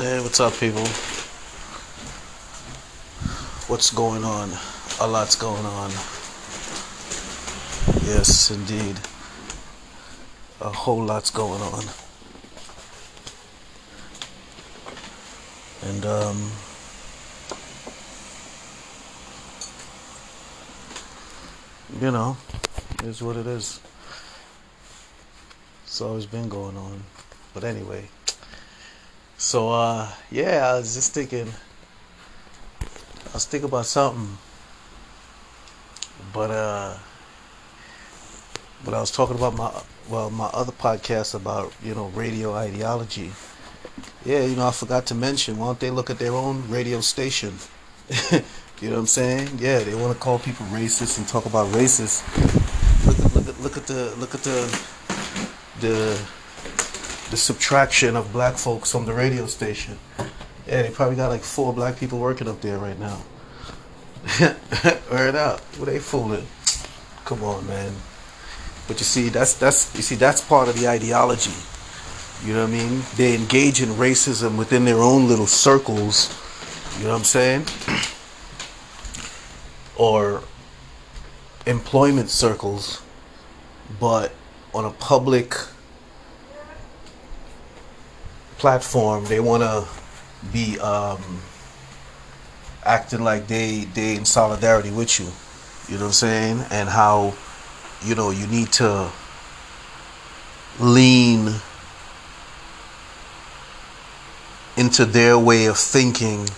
Hey, 0.00 0.18
what's 0.22 0.40
up, 0.40 0.54
people? 0.54 0.86
What's 3.68 3.90
going 3.90 4.24
on? 4.24 4.48
A 4.98 5.06
lot's 5.06 5.36
going 5.36 5.66
on. 5.66 5.90
Yes, 8.06 8.50
indeed. 8.50 8.96
A 10.62 10.70
whole 10.70 11.04
lot's 11.04 11.30
going 11.30 11.60
on. 11.60 11.84
And, 15.82 16.06
um, 16.06 16.50
you 22.00 22.10
know, 22.10 22.38
is 23.04 23.22
what 23.22 23.36
it 23.36 23.46
is. 23.46 23.80
It's 25.84 26.00
always 26.00 26.24
been 26.24 26.48
going 26.48 26.78
on. 26.78 27.02
But 27.52 27.64
anyway. 27.64 28.08
So 29.40 29.70
uh 29.70 30.06
yeah, 30.30 30.68
I 30.68 30.76
was 30.76 30.92
just 30.92 31.14
thinking 31.14 31.48
I 31.48 33.32
was 33.32 33.46
thinking 33.46 33.70
about 33.70 33.86
something. 33.86 34.36
But 36.30 36.50
uh 36.50 36.98
but 38.84 38.92
I 38.92 39.00
was 39.00 39.10
talking 39.10 39.36
about 39.38 39.56
my 39.56 39.72
well 40.10 40.28
my 40.28 40.44
other 40.52 40.72
podcast 40.72 41.34
about, 41.34 41.72
you 41.82 41.94
know, 41.94 42.08
radio 42.08 42.52
ideology. 42.52 43.32
Yeah, 44.26 44.44
you 44.44 44.56
know, 44.56 44.68
I 44.68 44.72
forgot 44.72 45.06
to 45.06 45.14
mention, 45.14 45.56
why 45.56 45.68
don't 45.68 45.80
they 45.80 45.90
look 45.90 46.10
at 46.10 46.18
their 46.18 46.34
own 46.34 46.68
radio 46.68 47.00
station? 47.00 47.54
you 48.30 48.42
know 48.90 48.96
what 48.96 48.98
I'm 48.98 49.06
saying? 49.06 49.58
Yeah, 49.58 49.78
they 49.78 49.94
want 49.94 50.12
to 50.12 50.18
call 50.22 50.38
people 50.38 50.66
racist 50.66 51.16
and 51.16 51.26
talk 51.26 51.46
about 51.46 51.72
racist. 51.72 52.20
Look 53.06 53.18
at 53.18 53.34
look 53.34 53.58
look 53.62 53.76
at 53.78 53.86
the 53.86 54.14
look 54.16 54.34
at 54.34 54.42
the 54.42 54.80
the 55.80 56.20
the 57.30 57.36
subtraction 57.36 58.16
of 58.16 58.32
black 58.32 58.56
folks 58.56 58.90
from 58.90 59.06
the 59.06 59.12
radio 59.12 59.46
station. 59.46 59.98
Yeah, 60.66 60.82
they 60.82 60.90
probably 60.90 61.16
got 61.16 61.28
like 61.28 61.42
four 61.42 61.72
black 61.72 61.98
people 61.98 62.18
working 62.18 62.48
up 62.48 62.60
there 62.60 62.78
right 62.78 62.98
now. 62.98 63.18
Word 65.10 65.36
out. 65.36 65.60
What 65.78 65.86
they 65.86 65.98
fooling? 65.98 66.46
Come 67.24 67.44
on, 67.44 67.66
man. 67.66 67.92
But 68.88 68.98
you 68.98 69.04
see, 69.04 69.28
that's 69.28 69.54
that's 69.54 69.94
you 69.94 70.02
see 70.02 70.16
that's 70.16 70.40
part 70.40 70.68
of 70.68 70.78
the 70.78 70.88
ideology. 70.88 71.52
You 72.44 72.54
know 72.54 72.62
what 72.62 72.70
I 72.70 72.72
mean? 72.72 73.02
They 73.16 73.34
engage 73.34 73.82
in 73.82 73.90
racism 73.90 74.58
within 74.58 74.84
their 74.84 74.98
own 74.98 75.28
little 75.28 75.46
circles. 75.46 76.36
You 76.98 77.04
know 77.04 77.10
what 77.10 77.18
I'm 77.18 77.24
saying? 77.24 77.66
or 79.96 80.42
employment 81.66 82.30
circles, 82.30 83.02
but 84.00 84.32
on 84.74 84.84
a 84.84 84.90
public 84.90 85.54
platform, 88.60 89.24
they 89.24 89.40
want 89.40 89.62
to 89.62 89.88
be 90.52 90.78
um, 90.78 91.40
acting 92.84 93.24
like 93.24 93.48
they 93.48 93.86
they 93.94 94.16
in 94.16 94.24
solidarity 94.24 94.90
with 94.90 95.18
you. 95.18 95.26
You 95.88 95.96
know 95.98 96.04
what 96.04 96.08
I'm 96.08 96.12
saying? 96.12 96.64
And 96.70 96.88
how 96.88 97.34
you 98.04 98.14
know 98.14 98.30
you 98.30 98.46
need 98.46 98.70
to 98.74 99.10
lean 100.78 101.54
into 104.76 105.04
their 105.04 105.38
way 105.38 105.66
of 105.66 105.76
thinking 105.76 106.48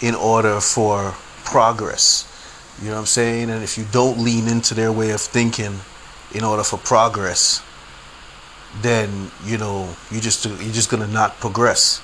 in 0.00 0.14
order 0.14 0.60
for 0.60 1.14
progress. 1.44 2.32
You 2.80 2.88
know 2.88 2.94
what 2.94 3.00
I'm 3.00 3.06
saying? 3.06 3.50
And 3.50 3.62
if 3.62 3.78
you 3.78 3.86
don't 3.92 4.18
lean 4.18 4.48
into 4.48 4.74
their 4.74 4.92
way 4.92 5.10
of 5.10 5.20
thinking 5.20 5.80
in 6.34 6.44
order 6.44 6.62
for 6.62 6.78
progress, 6.78 7.62
then 8.82 9.30
you 9.44 9.58
know 9.58 9.94
you 10.10 10.20
just 10.20 10.44
you're 10.44 10.72
just 10.72 10.90
gonna 10.90 11.06
not 11.06 11.38
progress. 11.38 12.02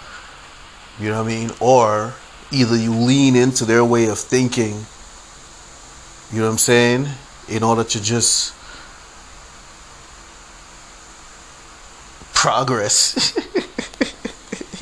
You 0.98 1.10
know 1.10 1.22
what 1.22 1.30
I 1.30 1.34
mean? 1.34 1.50
Or 1.60 2.14
either 2.50 2.76
you 2.76 2.92
lean 2.92 3.36
into 3.36 3.64
their 3.64 3.84
way 3.84 4.06
of 4.06 4.18
thinking. 4.18 4.86
You 6.32 6.38
know 6.38 6.46
what 6.46 6.52
I'm 6.52 6.58
saying? 6.58 7.06
In 7.48 7.62
order 7.62 7.84
to 7.84 8.02
just 8.02 8.54
progress. 12.34 13.36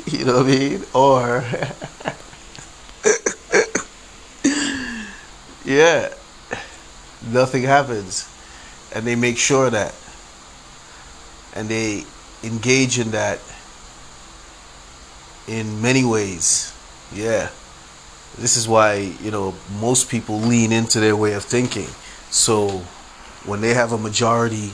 you 0.12 0.24
know 0.24 0.38
what 0.38 0.46
I 0.46 0.48
mean? 0.48 0.84
Or 0.94 1.44
yeah, 5.64 6.12
nothing 7.28 7.62
happens, 7.62 8.28
and 8.94 9.06
they 9.06 9.14
make 9.14 9.38
sure 9.38 9.70
that 9.70 9.94
and 11.60 11.68
they 11.68 12.04
engage 12.42 12.98
in 12.98 13.10
that 13.10 13.38
in 15.46 15.82
many 15.82 16.06
ways. 16.06 16.72
Yeah. 17.12 17.50
This 18.38 18.56
is 18.56 18.66
why, 18.66 19.12
you 19.22 19.30
know, 19.30 19.54
most 19.78 20.08
people 20.08 20.38
lean 20.38 20.72
into 20.72 21.00
their 21.00 21.14
way 21.14 21.34
of 21.34 21.44
thinking. 21.44 21.88
So 22.30 22.78
when 23.44 23.60
they 23.60 23.74
have 23.74 23.92
a 23.92 23.98
majority 23.98 24.70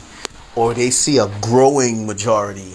or 0.55 0.75
they 0.75 0.91
see 0.91 1.19
a 1.19 1.27
growing 1.41 2.07
majority 2.07 2.75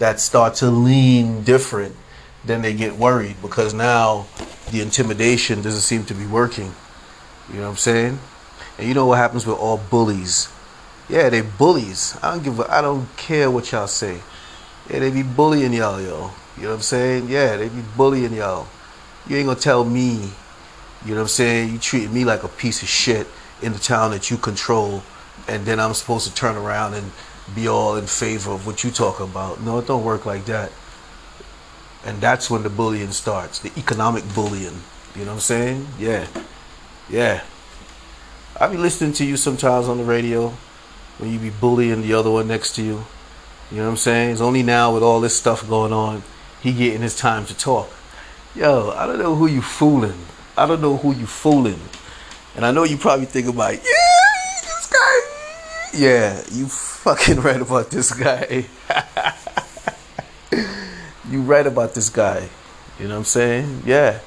that 0.00 0.18
start 0.18 0.56
to 0.56 0.68
lean 0.68 1.44
different, 1.44 1.94
then 2.44 2.62
they 2.62 2.74
get 2.74 2.96
worried 2.96 3.36
because 3.42 3.72
now 3.72 4.26
the 4.72 4.80
intimidation 4.80 5.62
doesn't 5.62 5.82
seem 5.82 6.04
to 6.06 6.14
be 6.14 6.26
working. 6.26 6.74
You 7.50 7.58
know 7.58 7.62
what 7.62 7.68
I'm 7.68 7.76
saying? 7.76 8.18
And 8.76 8.88
you 8.88 8.94
know 8.94 9.06
what 9.06 9.18
happens 9.18 9.46
with 9.46 9.56
all 9.56 9.76
bullies? 9.88 10.48
Yeah, 11.08 11.28
they 11.28 11.42
bullies. 11.42 12.16
I 12.22 12.32
don't 12.32 12.42
give 12.42 12.58
a, 12.58 12.72
I 12.72 12.82
don't 12.82 13.14
care 13.16 13.50
what 13.50 13.70
y'all 13.70 13.86
say. 13.86 14.20
Yeah, 14.90 14.98
they 14.98 15.10
be 15.10 15.22
bullying 15.22 15.72
y'all, 15.72 16.00
yo. 16.00 16.30
You 16.56 16.64
know 16.64 16.70
what 16.70 16.76
I'm 16.76 16.82
saying? 16.82 17.28
Yeah, 17.28 17.56
they 17.56 17.68
be 17.68 17.82
bullying 17.96 18.32
y'all. 18.32 18.66
You 19.28 19.36
ain't 19.36 19.46
gonna 19.46 19.58
tell 19.58 19.84
me, 19.84 20.30
you 21.04 21.10
know 21.10 21.16
what 21.16 21.22
I'm 21.22 21.28
saying? 21.28 21.72
You 21.72 21.78
treating 21.78 22.12
me 22.12 22.24
like 22.24 22.42
a 22.42 22.48
piece 22.48 22.82
of 22.82 22.88
shit 22.88 23.26
in 23.62 23.72
the 23.72 23.78
town 23.78 24.10
that 24.12 24.30
you 24.30 24.36
control, 24.36 25.02
and 25.48 25.64
then 25.64 25.78
I'm 25.78 25.94
supposed 25.94 26.26
to 26.28 26.34
turn 26.34 26.56
around 26.56 26.94
and 26.94 27.12
be 27.54 27.68
all 27.68 27.96
in 27.96 28.06
favor 28.06 28.50
of 28.50 28.66
what 28.66 28.82
you 28.82 28.90
talk 28.90 29.20
about. 29.20 29.60
No, 29.60 29.78
it 29.78 29.86
don't 29.86 30.04
work 30.04 30.26
like 30.26 30.46
that. 30.46 30.72
And 32.04 32.20
that's 32.20 32.50
when 32.50 32.62
the 32.62 32.70
bullying 32.70 33.12
starts, 33.12 33.58
the 33.60 33.72
economic 33.76 34.24
bullying. 34.34 34.82
You 35.14 35.22
know 35.22 35.28
what 35.28 35.34
I'm 35.34 35.40
saying? 35.40 35.86
Yeah. 35.98 36.26
Yeah. 37.08 37.42
I 38.60 38.68
be 38.68 38.76
listening 38.76 39.12
to 39.14 39.24
you 39.24 39.36
sometimes 39.36 39.88
on 39.88 39.98
the 39.98 40.04
radio 40.04 40.52
when 41.18 41.32
you 41.32 41.38
be 41.38 41.50
bullying 41.50 42.02
the 42.02 42.14
other 42.14 42.30
one 42.30 42.48
next 42.48 42.74
to 42.76 42.82
you. 42.82 43.04
You 43.70 43.78
know 43.78 43.84
what 43.84 43.90
I'm 43.90 43.96
saying? 43.96 44.30
It's 44.30 44.40
only 44.40 44.62
now 44.62 44.94
with 44.94 45.02
all 45.02 45.20
this 45.20 45.36
stuff 45.36 45.68
going 45.68 45.92
on, 45.92 46.22
he 46.62 46.72
getting 46.72 47.02
his 47.02 47.16
time 47.16 47.46
to 47.46 47.56
talk. 47.56 47.90
Yo, 48.54 48.90
I 48.90 49.06
don't 49.06 49.18
know 49.18 49.34
who 49.34 49.46
you 49.46 49.60
fooling. 49.60 50.26
I 50.56 50.66
don't 50.66 50.80
know 50.80 50.96
who 50.96 51.14
you 51.14 51.26
fooling. 51.26 51.80
And 52.54 52.64
I 52.64 52.70
know 52.70 52.84
you 52.84 52.96
probably 52.96 53.26
think 53.26 53.48
about, 53.48 53.74
yeah, 53.74 53.80
this 54.62 54.90
guy. 54.90 55.98
Yeah, 55.98 56.42
you 56.52 56.66
fucking 56.66 57.40
right 57.40 57.60
about 57.60 57.90
this 57.90 58.12
guy. 58.12 58.66
you 61.30 61.42
right 61.42 61.66
about 61.66 61.94
this 61.94 62.08
guy. 62.08 62.48
You 62.98 63.08
know 63.08 63.14
what 63.14 63.18
I'm 63.18 63.24
saying? 63.24 63.82
Yeah. 63.84 64.20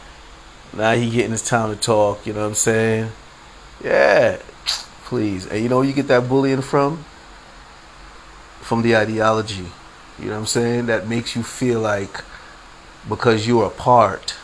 Now 0.74 0.94
he 0.94 1.10
getting 1.10 1.32
his 1.32 1.42
time 1.42 1.74
to 1.74 1.80
talk. 1.80 2.28
You 2.28 2.34
know 2.34 2.42
what 2.42 2.48
I'm 2.48 2.54
saying? 2.56 3.12
Yeah. 3.84 4.38
Please. 5.09 5.47
And 5.47 5.64
you 5.64 5.70
know 5.70 5.81
you 5.81 5.92
get 5.92 6.08
that 6.09 6.30
bullying 6.30 6.62
from? 6.62 7.03
From 8.62 8.84
the 8.84 8.96
ideology. 8.96 9.66
You 10.20 10.25
know 10.25 10.34
what 10.34 10.40
I'm 10.42 10.46
saying? 10.46 10.86
That 10.86 11.08
makes 11.08 11.36
you 11.36 11.42
feel 11.42 11.80
like 11.80 12.24
because 13.09 13.48
you 13.48 13.59
are 13.62 13.66
a 13.66 13.72
part, 13.72 14.36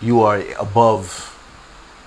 you 0.00 0.22
are 0.22 0.42
above 0.58 1.30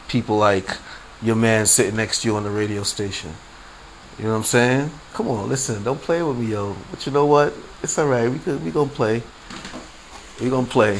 people 0.09 0.35
like 0.35 0.75
your 1.21 1.37
man 1.37 1.67
sitting 1.67 1.95
next 1.95 2.23
to 2.23 2.27
you 2.27 2.35
on 2.35 2.43
the 2.43 2.49
radio 2.49 2.83
station. 2.83 3.31
You 4.17 4.25
know 4.25 4.31
what 4.31 4.37
I'm 4.39 4.43
saying? 4.43 4.91
Come 5.13 5.29
on, 5.29 5.47
listen, 5.47 5.85
don't 5.85 6.01
play 6.01 6.21
with 6.21 6.35
me, 6.35 6.47
yo. 6.47 6.75
But 6.91 7.05
you 7.05 7.13
know 7.13 7.27
what? 7.27 7.53
It's 7.81 7.97
alright. 7.97 8.29
We 8.29 8.39
could 8.39 8.61
we 8.61 8.71
gonna 8.71 8.89
play. 8.89 9.23
We 10.41 10.49
gonna 10.49 10.67
play. 10.67 10.99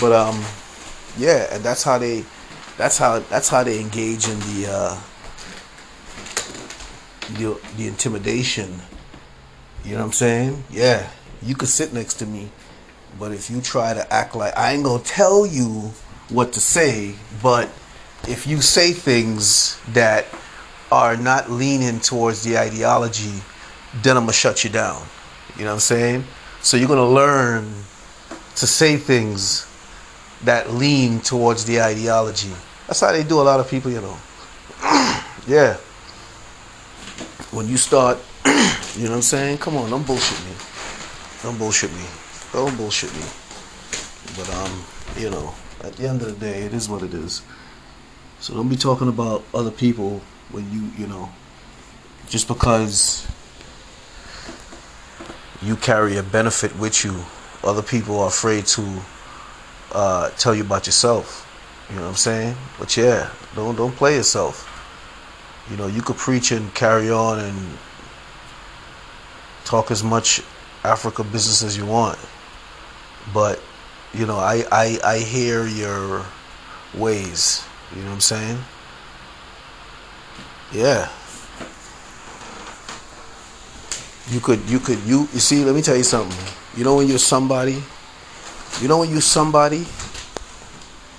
But 0.00 0.10
um 0.10 0.44
yeah, 1.16 1.54
and 1.54 1.62
that's 1.62 1.84
how 1.84 1.98
they 1.98 2.24
that's 2.82 2.98
how 2.98 3.20
that's 3.20 3.48
how 3.48 3.62
they 3.62 3.78
engage 3.78 4.28
in 4.28 4.40
the 4.40 4.66
uh, 4.68 5.00
the 7.38 7.60
the 7.76 7.86
intimidation. 7.86 8.80
You 9.84 9.92
know 9.92 9.98
what 9.98 10.06
I'm 10.06 10.12
saying? 10.12 10.64
Yeah, 10.68 11.08
you 11.42 11.54
could 11.54 11.68
sit 11.68 11.92
next 11.92 12.14
to 12.14 12.26
me, 12.26 12.50
but 13.20 13.30
if 13.30 13.50
you 13.50 13.60
try 13.60 13.94
to 13.94 14.12
act 14.12 14.34
like 14.34 14.58
I 14.58 14.72
ain't 14.72 14.82
gonna 14.82 15.00
tell 15.04 15.46
you 15.46 15.92
what 16.28 16.52
to 16.54 16.60
say, 16.60 17.14
but 17.40 17.68
if 18.26 18.48
you 18.48 18.60
say 18.60 18.90
things 18.90 19.78
that 19.92 20.26
are 20.90 21.16
not 21.16 21.52
leaning 21.52 22.00
towards 22.00 22.42
the 22.42 22.58
ideology, 22.58 23.42
then 24.02 24.16
I'm 24.16 24.24
gonna 24.24 24.32
shut 24.32 24.64
you 24.64 24.70
down. 24.70 25.06
You 25.56 25.62
know 25.62 25.70
what 25.70 25.74
I'm 25.74 25.80
saying? 25.80 26.24
So 26.62 26.76
you're 26.76 26.88
gonna 26.88 27.08
learn 27.08 27.72
to 28.56 28.66
say 28.66 28.96
things 28.96 29.68
that 30.42 30.72
lean 30.72 31.20
towards 31.20 31.64
the 31.64 31.80
ideology. 31.80 32.50
That's 32.92 33.00
how 33.00 33.12
they 33.12 33.24
do 33.24 33.40
a 33.40 33.48
lot 33.48 33.58
of 33.58 33.70
people, 33.70 33.90
you 33.90 34.02
know. 34.02 34.18
yeah. 35.46 35.78
When 37.50 37.66
you 37.66 37.78
start, 37.78 38.18
you 38.44 39.04
know 39.04 39.12
what 39.12 39.16
I'm 39.16 39.22
saying? 39.22 39.56
Come 39.64 39.78
on, 39.78 39.88
don't 39.88 40.06
bullshit 40.06 40.38
me. 40.44 40.54
Don't 41.42 41.58
bullshit 41.58 41.90
me. 41.94 42.04
Don't 42.52 42.76
bullshit 42.76 43.10
me. 43.14 43.24
But 44.36 44.50
um, 44.50 44.84
you 45.16 45.30
know, 45.30 45.54
at 45.82 45.96
the 45.96 46.06
end 46.06 46.20
of 46.20 46.38
the 46.38 46.46
day, 46.46 46.64
it 46.64 46.74
is 46.74 46.86
what 46.86 47.02
it 47.02 47.14
is. 47.14 47.40
So 48.40 48.52
don't 48.52 48.68
be 48.68 48.76
talking 48.76 49.08
about 49.08 49.42
other 49.54 49.70
people 49.70 50.20
when 50.50 50.70
you, 50.70 50.90
you 50.98 51.06
know, 51.06 51.30
just 52.28 52.46
because 52.46 53.26
you 55.62 55.76
carry 55.76 56.18
a 56.18 56.22
benefit 56.22 56.78
with 56.78 57.06
you, 57.06 57.24
other 57.64 57.80
people 57.80 58.20
are 58.20 58.28
afraid 58.28 58.66
to 58.66 59.00
uh, 59.92 60.28
tell 60.36 60.54
you 60.54 60.60
about 60.60 60.84
yourself. 60.84 61.48
You 61.92 61.98
know 61.98 62.04
what 62.04 62.08
I'm 62.08 62.16
saying? 62.16 62.56
But 62.78 62.96
yeah, 62.96 63.30
don't 63.54 63.76
don't 63.76 63.94
play 63.94 64.16
yourself. 64.16 64.66
You 65.70 65.76
know, 65.76 65.88
you 65.88 66.00
could 66.00 66.16
preach 66.16 66.50
and 66.50 66.72
carry 66.74 67.10
on 67.10 67.38
and 67.38 67.78
talk 69.64 69.90
as 69.90 70.02
much 70.02 70.42
Africa 70.84 71.22
business 71.22 71.62
as 71.62 71.76
you 71.76 71.84
want. 71.86 72.18
But, 73.32 73.60
you 74.12 74.26
know, 74.26 74.36
I, 74.36 74.64
I, 74.72 74.98
I 75.04 75.18
hear 75.18 75.66
your 75.66 76.24
ways. 76.94 77.64
You 77.94 78.02
know 78.02 78.08
what 78.08 78.14
I'm 78.14 78.20
saying? 78.20 78.58
Yeah. 80.72 81.10
You 84.30 84.40
could 84.40 84.60
you 84.68 84.78
could 84.78 84.98
you 85.00 85.28
you 85.32 85.40
see, 85.40 85.62
let 85.64 85.74
me 85.74 85.82
tell 85.82 85.96
you 85.96 86.04
something. 86.04 86.36
You 86.76 86.84
know 86.84 86.96
when 86.96 87.06
you're 87.06 87.18
somebody, 87.18 87.82
you 88.80 88.88
know 88.88 88.98
when 88.98 89.10
you're 89.10 89.20
somebody, 89.20 89.84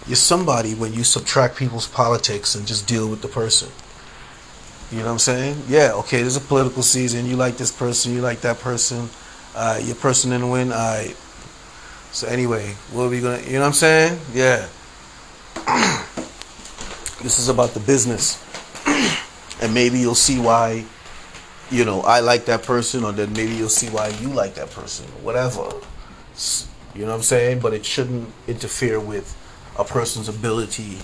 you're 0.08 0.16
somebody 0.16 0.74
when 0.76 0.94
you 0.94 1.04
subtract 1.04 1.56
people's 1.56 1.88
politics 1.88 2.56
and 2.56 2.68
just 2.68 2.88
deal 2.88 3.10
with 3.10 3.22
the 3.22 3.28
person. 3.28 3.70
You 4.92 5.00
know 5.00 5.06
what 5.06 5.12
I'm 5.14 5.20
saying? 5.20 5.64
Yeah, 5.68 5.94
okay, 5.94 6.22
there's 6.22 6.36
a 6.36 6.42
political 6.42 6.84
season. 6.84 7.26
You 7.26 7.36
like 7.36 7.58
this 7.58 7.72
person, 7.72 8.14
you 8.14 8.22
like 8.22 8.42
that 8.42 8.60
person. 8.60 9.10
Uh, 9.56 9.80
your 9.82 9.96
person 9.96 10.32
didn't 10.32 10.50
win. 10.50 10.72
All 10.72 10.78
right. 10.78 11.16
So 12.12 12.28
anyway, 12.28 12.76
what 12.92 13.06
are 13.06 13.10
we 13.10 13.22
gonna? 13.22 13.42
You 13.42 13.54
know 13.54 13.62
what 13.62 13.68
I'm 13.68 13.74
saying? 13.74 14.20
Yeah. 14.34 14.68
this 17.24 17.40
is 17.40 17.50
about 17.50 17.70
the 17.70 17.80
business, 17.80 18.38
and 19.62 19.74
maybe 19.74 20.00
you'll 20.00 20.16
see 20.16 20.40
why. 20.40 20.86
You 21.72 21.86
know, 21.86 22.02
I 22.02 22.20
like 22.20 22.46
that 22.46 22.62
person, 22.62 23.04
or 23.04 23.14
then 23.14 23.34
maybe 23.34 23.56
you'll 23.56 23.70
see 23.70 23.90
why 23.90 24.10
you 24.22 24.28
like 24.28 24.54
that 24.56 24.70
person, 24.70 25.08
whatever. 25.24 25.72
You 26.94 27.02
know 27.02 27.08
what 27.08 27.16
I'm 27.16 27.22
saying? 27.24 27.62
But 27.62 27.74
it 27.74 27.84
shouldn't 27.84 28.30
interfere 28.48 29.00
with 29.00 29.36
a 29.78 29.84
person's 29.84 30.30
ability 30.30 30.98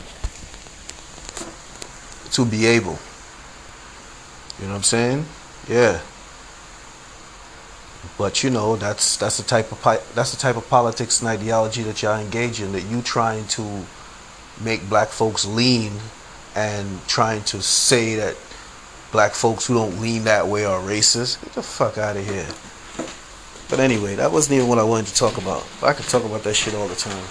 to 2.31 2.45
be 2.45 2.66
able. 2.66 3.00
You 4.60 4.66
know 4.66 4.71
what 4.71 4.77
I'm 4.77 4.83
saying? 4.83 5.25
Yeah. 5.68 6.01
But 8.18 8.44
you 8.44 8.50
know 8.50 8.75
that's 8.75 9.18
that's 9.18 9.38
the 9.38 9.44
type 9.44 9.71
of 9.71 9.81
that's 10.13 10.31
the 10.31 10.38
type 10.38 10.57
of 10.57 10.69
politics 10.69 11.19
and 11.21 11.30
ideology 11.30 11.83
that 11.83 12.01
y'all 12.01 12.19
engage 12.19 12.62
in. 12.62 12.71
That 12.71 12.83
you 12.83 13.01
trying 13.01 13.45
to 13.48 13.86
make 14.62 14.88
black 14.89 15.10
folks 15.10 15.45
lean 15.45 15.94
and 16.56 17.06
trying 17.07 17.44
to 17.44 17.62
say 17.62 18.16
that 18.16 18.36
black 19.12 19.33
folks 19.33 19.68
who 19.68 19.74
don't 19.74 20.00
lean 20.01 20.25
that 20.25 20.48
way 20.48 20.66
are 20.66 20.80
racist. 20.80 21.42
Get 21.44 21.54
the 21.54 21.63
fuck 21.63 21.98
out 21.98 22.18
of 22.18 22.25
here. 22.25 22.48
But 23.69 23.80
anyway, 23.80 24.16
that 24.16 24.31
wasn't 24.31 24.57
even 24.57 24.68
what 24.68 24.80
I 24.80 24.83
wanted 24.83 25.07
to 25.07 25.16
talk 25.16 25.38
about. 25.38 25.66
I 25.83 25.94
could 25.94 26.06
talk 26.06 26.24
about 26.24 26.44
that 26.44 26.56
shit 26.56 26.74
all 26.74 26.88
the 26.88 26.95
time. 26.95 27.24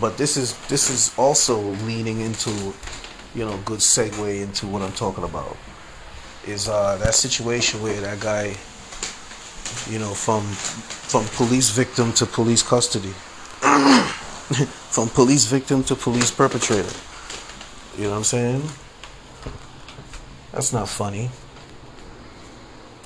But 0.00 0.16
this 0.16 0.36
is 0.36 0.56
this 0.68 0.90
is 0.90 1.12
also 1.18 1.58
leaning 1.86 2.20
into, 2.20 2.50
you 3.34 3.44
know, 3.44 3.58
good 3.64 3.80
segue 3.80 4.42
into 4.42 4.66
what 4.66 4.82
I'm 4.82 4.92
talking 4.92 5.24
about. 5.24 5.56
Is 6.46 6.68
uh, 6.68 6.96
that 6.98 7.14
situation 7.14 7.82
where 7.82 8.00
that 8.00 8.20
guy 8.20 8.56
you 9.90 9.98
know, 9.98 10.12
from 10.14 10.42
from 10.42 11.24
police 11.36 11.70
victim 11.70 12.12
to 12.14 12.26
police 12.26 12.62
custody, 12.62 13.08
from 14.90 15.08
police 15.08 15.46
victim 15.46 15.82
to 15.84 15.94
police 15.94 16.30
perpetrator. 16.30 16.94
You 17.96 18.04
know 18.04 18.10
what 18.10 18.16
I'm 18.18 18.24
saying? 18.24 18.62
That's 20.52 20.72
not 20.72 20.88
funny. 20.88 21.30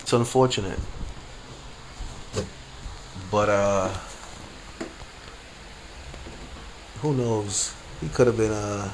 It's 0.00 0.12
unfortunate. 0.12 0.78
But 3.30 3.48
uh 3.48 3.94
who 7.02 7.12
knows? 7.12 7.74
He 8.00 8.08
could 8.08 8.26
have 8.28 8.36
been 8.36 8.52
uh 8.52 8.90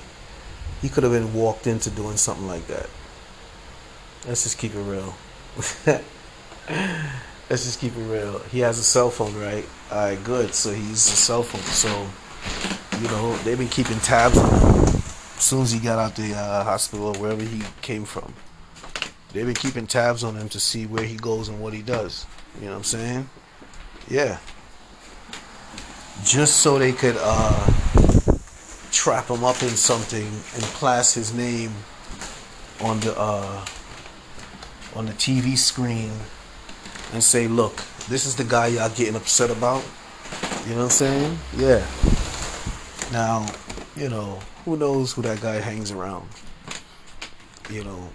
he 0.83 0.89
could 0.89 1.03
have 1.05 1.13
been 1.13 1.35
walked 1.35 1.67
into 1.67 1.91
doing 1.91 2.17
something 2.17 2.47
like 2.47 2.67
that. 2.67 2.89
Let's 4.27 4.43
just 4.43 4.59
keep 4.59 4.75
it 4.75 4.81
real. 4.81 5.15
let's 7.51 7.65
just 7.65 7.81
keep 7.81 7.97
it 7.97 8.01
real. 8.01 8.39
He 8.51 8.61
has 8.61 8.79
a 8.79 8.83
cell 8.83 9.11
phone, 9.11 9.35
right? 9.39 9.67
All 9.91 9.99
right, 9.99 10.25
good. 10.25 10.55
So 10.55 10.73
he 10.73 10.81
uses 10.81 11.13
a 11.13 11.17
cell 11.17 11.43
phone. 11.43 11.61
So, 11.63 11.89
you 13.01 13.09
know, 13.09 13.37
they've 13.39 13.59
been 13.59 13.69
keeping 13.69 13.99
tabs 14.01 14.39
on 14.39 14.49
him 14.49 14.95
as 14.95 15.43
soon 15.43 15.63
as 15.63 15.73
he 15.73 15.81
got 15.81 15.99
out 15.99 16.17
the 16.17 16.35
uh, 16.35 16.65
hospital 16.65 17.07
or 17.07 17.19
wherever 17.19 17.43
he 17.43 17.63
came 17.83 18.05
from. 18.05 18.35
They've 19.33 19.47
been 19.47 19.55
keeping 19.55 19.87
tabs 19.87 20.25
on 20.25 20.37
him 20.37 20.49
to 20.51 20.61
see 20.61 20.87
where 20.87 21.05
he 21.05 21.17
goes 21.17 21.49
and 21.49 21.61
what 21.61 21.75
he 21.75 21.83
does. 21.83 22.27
You 22.61 22.67
know 22.67 22.73
what 22.73 22.79
I'm 22.79 22.85
saying? 22.85 23.31
Yeah. 24.09 24.39
Just 26.25 26.59
so 26.59 26.79
they 26.79 26.93
could 26.93 27.17
uh, 27.19 27.67
trap 28.99 29.31
him 29.31 29.45
up 29.45 29.63
in 29.63 29.69
something 29.69 30.27
and 30.27 30.63
class 30.75 31.15
his 31.15 31.33
name 31.33 31.73
on 32.81 32.99
the 32.99 33.17
uh, 33.17 33.65
on 34.97 35.07
the 35.07 35.13
TV 35.13 35.57
screen 35.57 36.11
and 37.13 37.23
say, 37.23 37.47
look, 37.47 37.77
this 38.09 38.27
is 38.27 38.35
the 38.35 38.43
guy 38.43 38.67
y'all 38.67 38.91
getting 38.91 39.15
upset 39.15 39.51
about. 39.51 39.85
You 40.67 40.75
know 40.75 40.79
what 40.79 40.85
I'm 40.85 40.91
saying? 40.91 41.39
Yeah. 41.57 41.87
Now, 43.13 43.47
you 43.95 44.09
know, 44.09 44.41
who 44.65 44.77
knows 44.77 45.13
who 45.13 45.23
that 45.23 45.41
guy 45.41 45.61
hangs 45.61 45.93
around? 45.93 46.29
You 47.71 47.85
know, 47.85 48.09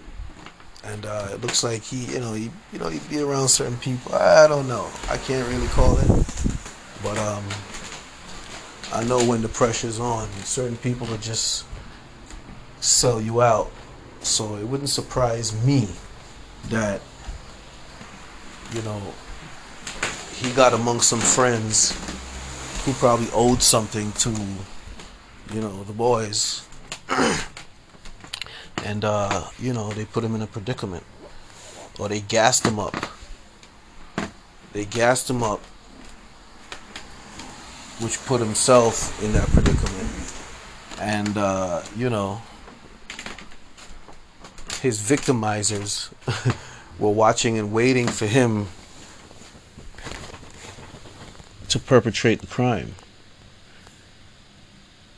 and 0.84 1.06
uh, 1.06 1.28
it 1.32 1.40
looks 1.40 1.64
like 1.64 1.82
he, 1.82 2.04
you 2.12 2.20
know, 2.20 2.34
he, 2.34 2.50
you 2.74 2.78
know, 2.78 2.90
he 2.90 2.98
be 3.08 3.22
around 3.22 3.48
certain 3.48 3.78
people. 3.78 4.14
I 4.14 4.46
don't 4.48 4.68
know. 4.68 4.86
I 5.08 5.16
can't 5.16 5.48
really 5.48 5.68
call 5.68 5.96
it, 5.96 6.08
but 7.02 7.16
um, 7.16 7.44
I 8.92 9.04
know 9.04 9.24
when 9.24 9.42
the 9.42 9.48
pressure's 9.48 9.98
on, 9.98 10.28
certain 10.44 10.76
people 10.76 11.06
will 11.06 11.18
just 11.18 11.64
sell 12.80 13.20
you 13.20 13.42
out. 13.42 13.70
So 14.20 14.56
it 14.56 14.64
wouldn't 14.64 14.90
surprise 14.90 15.52
me 15.64 15.88
that 16.70 17.00
you 18.74 18.82
know, 18.82 19.00
he 20.34 20.50
got 20.52 20.72
among 20.72 21.00
some 21.00 21.20
friends 21.20 21.92
who 22.84 22.92
probably 22.94 23.28
owed 23.32 23.62
something 23.62 24.10
to, 24.12 24.30
you 25.52 25.60
know, 25.60 25.84
the 25.84 25.92
boys. 25.92 26.66
and, 28.84 29.04
uh, 29.04 29.44
you 29.60 29.72
know, 29.72 29.90
they 29.92 30.04
put 30.04 30.24
him 30.24 30.34
in 30.34 30.42
a 30.42 30.46
predicament. 30.46 31.04
Or 32.00 32.08
they 32.08 32.20
gassed 32.20 32.66
him 32.66 32.80
up. 32.80 32.96
They 34.72 34.84
gassed 34.84 35.30
him 35.30 35.44
up, 35.44 35.60
which 38.00 38.18
put 38.26 38.40
himself 38.40 39.22
in 39.22 39.32
that 39.32 39.48
predicament. 39.48 40.10
And, 41.00 41.36
uh, 41.36 41.82
you 41.96 42.10
know, 42.10 42.42
his 44.80 45.00
victimizers 45.00 46.12
were 46.98 47.10
watching 47.10 47.58
and 47.58 47.72
waiting 47.72 48.06
for 48.06 48.26
him 48.26 48.68
to 51.68 51.78
perpetrate 51.78 52.40
the 52.40 52.46
crime. 52.46 52.94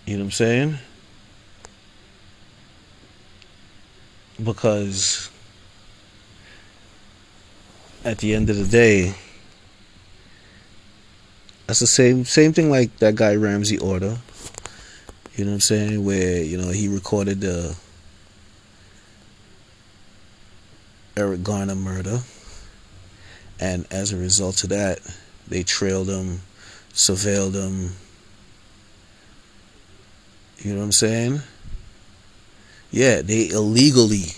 You 0.07 0.15
know 0.17 0.21
what 0.21 0.27
I'm 0.27 0.31
saying? 0.31 0.79
Because 4.43 5.31
at 8.05 8.19
the 8.19 8.35
end 8.35 8.49
of 8.49 8.57
the 8.57 8.65
day, 8.65 9.15
that's 11.67 11.81
the 11.81 11.87
same 11.87 12.25
same 12.25 12.53
thing 12.53 12.71
like 12.71 12.97
that 12.99 13.15
guy 13.15 13.35
Ramsey 13.35 13.79
Orta. 13.79 14.19
You 15.35 15.45
know 15.45 15.51
what 15.51 15.57
I'm 15.57 15.61
saying? 15.61 16.05
Where, 16.05 16.43
you 16.43 16.57
know, 16.57 16.71
he 16.71 16.89
recorded 16.89 17.43
the 17.43 17.77
Eric 21.17 21.43
Garner 21.43 21.75
murder. 21.75 22.21
And 23.59 23.87
as 23.91 24.13
a 24.13 24.17
result 24.17 24.63
of 24.65 24.71
that, 24.71 25.01
they 25.49 25.63
trailed 25.63 26.09
him, 26.09 26.41
surveilled 26.93 27.55
him. 27.55 27.93
You 30.59 30.73
know 30.73 30.79
what 30.79 30.85
I'm 30.85 30.93
saying? 30.93 31.41
Yeah, 32.91 33.23
they 33.23 33.49
illegally 33.49 34.33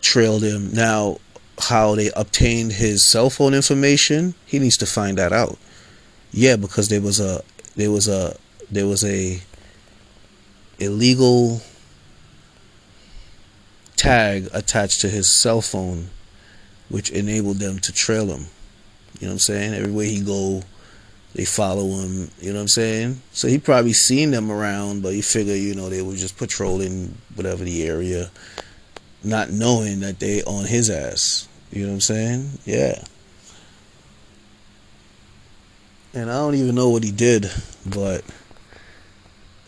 trailed 0.00 0.42
him. 0.42 0.72
Now, 0.72 1.18
how 1.60 1.94
they 1.94 2.10
obtained 2.16 2.72
his 2.72 3.08
cell 3.08 3.30
phone 3.30 3.54
information, 3.54 4.34
he 4.46 4.58
needs 4.58 4.76
to 4.78 4.86
find 4.86 5.18
that 5.18 5.32
out. 5.32 5.58
Yeah, 6.32 6.56
because 6.56 6.88
there 6.88 7.00
was 7.00 7.20
a 7.20 7.42
there 7.76 7.90
was 7.90 8.08
a 8.08 8.36
there 8.70 8.86
was 8.86 9.04
a 9.04 9.40
illegal 10.78 11.60
tag 13.96 14.48
attached 14.52 15.00
to 15.02 15.08
his 15.08 15.40
cell 15.40 15.60
phone, 15.60 16.08
which 16.88 17.10
enabled 17.10 17.58
them 17.58 17.78
to 17.80 17.92
trail 17.92 18.26
him. 18.26 18.46
You 19.18 19.26
know 19.26 19.28
what 19.28 19.32
I'm 19.32 19.38
saying? 19.40 19.74
Everywhere 19.74 20.06
he 20.06 20.20
go, 20.20 20.62
they 21.34 21.44
follow 21.44 21.86
him. 22.00 22.30
You 22.40 22.50
know 22.52 22.56
what 22.56 22.62
I'm 22.62 22.68
saying? 22.68 23.20
So 23.32 23.48
he 23.48 23.58
probably 23.58 23.92
seen 23.92 24.30
them 24.30 24.50
around, 24.50 25.02
but 25.02 25.12
he 25.12 25.20
figured, 25.20 25.58
you 25.58 25.74
know, 25.74 25.90
they 25.90 26.00
were 26.00 26.14
just 26.14 26.38
patrolling 26.38 27.16
whatever 27.34 27.64
the 27.64 27.82
area, 27.82 28.30
not 29.22 29.50
knowing 29.50 30.00
that 30.00 30.18
they 30.18 30.42
on 30.44 30.64
his 30.64 30.88
ass. 30.88 31.46
You 31.70 31.82
know 31.82 31.88
what 31.88 31.94
I'm 31.94 32.00
saying? 32.00 32.50
Yeah. 32.64 33.04
And 36.12 36.30
I 36.30 36.34
don't 36.34 36.56
even 36.56 36.74
know 36.74 36.88
what 36.88 37.04
he 37.04 37.12
did, 37.12 37.50
but 37.86 38.24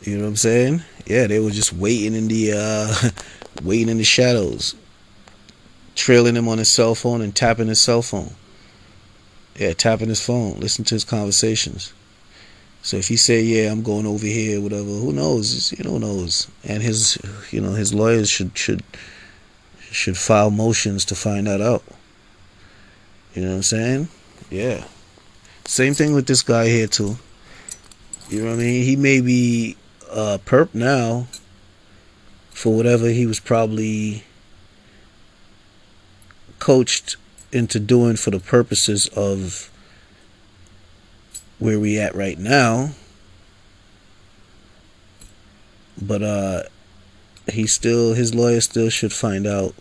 you 0.02 0.16
know 0.16 0.24
what 0.24 0.30
I'm 0.30 0.36
saying? 0.36 0.82
Yeah, 1.06 1.28
they 1.28 1.38
were 1.38 1.50
just 1.50 1.72
waiting 1.72 2.14
in 2.14 2.28
the 2.28 2.52
uh 2.56 3.10
waiting 3.62 3.88
in 3.88 3.98
the 3.98 4.04
shadows. 4.04 4.74
Trailing 5.94 6.36
him 6.36 6.48
on 6.48 6.58
his 6.58 6.72
cell 6.72 6.94
phone 6.94 7.20
and 7.20 7.34
tapping 7.36 7.68
his 7.68 7.80
cell 7.80 8.02
phone. 8.02 8.34
Yeah, 9.56 9.74
tapping 9.74 10.08
his 10.08 10.24
phone, 10.24 10.58
listen 10.58 10.84
to 10.86 10.94
his 10.94 11.04
conversations. 11.04 11.92
So 12.82 12.96
if 12.96 13.06
he 13.08 13.16
say, 13.16 13.42
"Yeah, 13.42 13.70
I'm 13.70 13.82
going 13.82 14.06
over 14.06 14.26
here," 14.26 14.60
whatever, 14.60 14.82
who 14.82 15.12
knows? 15.12 15.72
You 15.78 15.84
know, 15.84 15.98
knows. 15.98 16.48
And 16.64 16.82
his, 16.82 17.18
you 17.52 17.60
know, 17.60 17.72
his 17.72 17.94
lawyers 17.94 18.28
should 18.28 18.58
should 18.58 18.82
should 19.78 20.16
file 20.16 20.50
motions 20.50 21.04
to 21.04 21.14
find 21.14 21.46
that 21.46 21.60
out. 21.60 21.84
You 23.34 23.42
know 23.42 23.50
what 23.50 23.56
I'm 23.56 23.62
saying? 23.62 24.08
Yeah. 24.50 24.84
Same 25.64 25.94
thing 25.94 26.14
with 26.14 26.26
this 26.26 26.42
guy 26.42 26.68
here 26.68 26.86
too. 26.86 27.16
You 28.28 28.40
know 28.40 28.50
what 28.50 28.54
I 28.54 28.56
mean? 28.56 28.84
He 28.84 28.96
may 28.96 29.20
be 29.20 29.76
uh, 30.10 30.38
perp 30.44 30.74
now 30.74 31.26
for 32.50 32.74
whatever 32.74 33.08
he 33.08 33.26
was 33.26 33.40
probably 33.40 34.24
coached 36.58 37.16
into 37.50 37.80
doing 37.80 38.16
for 38.16 38.30
the 38.30 38.38
purposes 38.38 39.08
of 39.08 39.70
where 41.58 41.78
we 41.78 41.98
at 41.98 42.14
right 42.14 42.38
now. 42.38 42.90
But 46.00 46.22
uh 46.22 46.62
he 47.50 47.66
still 47.66 48.14
his 48.14 48.34
lawyer 48.34 48.60
still 48.60 48.90
should 48.90 49.12
find 49.12 49.46
out 49.46 49.74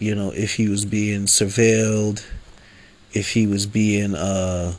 you 0.00 0.14
know 0.14 0.32
if 0.32 0.54
he 0.54 0.68
was 0.68 0.84
being 0.84 1.26
surveilled 1.26 2.26
if 3.12 3.32
he 3.32 3.46
was 3.46 3.66
being 3.66 4.16
uh 4.16 4.74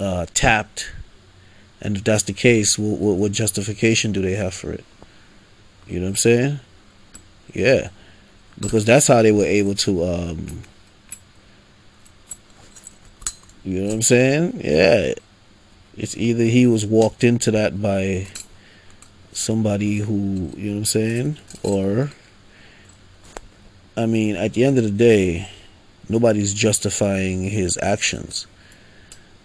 uh 0.00 0.24
tapped 0.32 0.90
and 1.82 1.98
if 1.98 2.04
that's 2.04 2.22
the 2.22 2.32
case 2.32 2.78
what, 2.78 2.98
what, 2.98 3.16
what 3.16 3.32
justification 3.32 4.12
do 4.12 4.22
they 4.22 4.34
have 4.34 4.54
for 4.54 4.72
it 4.72 4.84
you 5.86 6.00
know 6.00 6.06
what 6.06 6.10
I'm 6.10 6.16
saying? 6.16 6.60
Yeah. 7.54 7.90
Because 8.58 8.84
that's 8.84 9.06
how 9.06 9.22
they 9.22 9.32
were 9.32 9.44
able 9.44 9.74
to 9.76 10.04
um 10.04 10.62
you 13.64 13.80
know 13.80 13.86
what 13.86 13.94
I'm 13.94 14.02
saying? 14.02 14.60
Yeah. 14.62 15.14
It's 15.96 16.16
either 16.16 16.44
he 16.44 16.66
was 16.66 16.84
walked 16.84 17.24
into 17.24 17.50
that 17.52 17.80
by 17.80 18.28
somebody 19.36 19.98
who, 19.98 20.50
you 20.56 20.70
know 20.70 20.72
what 20.72 20.78
I'm 20.78 20.84
saying? 20.86 21.38
Or 21.62 22.10
I 23.96 24.06
mean, 24.06 24.36
at 24.36 24.54
the 24.54 24.64
end 24.64 24.78
of 24.78 24.84
the 24.84 24.90
day, 24.90 25.48
nobody's 26.08 26.54
justifying 26.54 27.44
his 27.44 27.78
actions. 27.82 28.46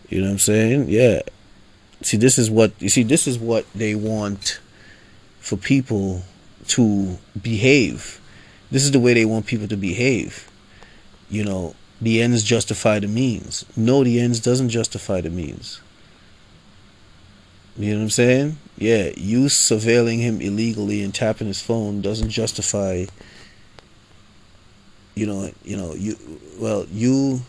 You 0.09 0.19
know 0.19 0.27
what 0.27 0.33
I'm 0.33 0.39
saying? 0.39 0.89
Yeah. 0.89 1.21
See, 2.01 2.17
this 2.17 2.37
is 2.37 2.49
what 2.49 2.73
you 2.79 2.89
see. 2.89 3.03
This 3.03 3.27
is 3.27 3.37
what 3.37 3.65
they 3.73 3.95
want 3.95 4.59
for 5.39 5.55
people 5.55 6.23
to 6.69 7.17
behave. 7.41 8.19
This 8.71 8.83
is 8.83 8.91
the 8.91 8.99
way 8.99 9.13
they 9.13 9.25
want 9.25 9.45
people 9.45 9.67
to 9.67 9.77
behave. 9.77 10.49
You 11.29 11.45
know, 11.45 11.75
the 12.01 12.21
ends 12.21 12.43
justify 12.43 12.99
the 12.99 13.07
means. 13.07 13.65
No, 13.77 14.03
the 14.03 14.19
ends 14.19 14.39
doesn't 14.39 14.69
justify 14.69 15.21
the 15.21 15.29
means. 15.29 15.79
You 17.81 17.91
know 17.93 17.97
what 17.97 18.03
I'm 18.03 18.09
saying? 18.09 18.57
Yeah, 18.77 19.11
you 19.17 19.45
surveilling 19.45 20.19
him 20.19 20.41
illegally 20.41 21.03
and 21.03 21.13
tapping 21.13 21.47
his 21.47 21.61
phone 21.61 22.01
doesn't 22.01 22.29
justify 22.29 23.05
you 25.15 25.25
know, 25.25 25.51
you 25.63 25.77
know, 25.77 25.93
you 25.93 26.15
well, 26.59 26.85
you 26.91 27.41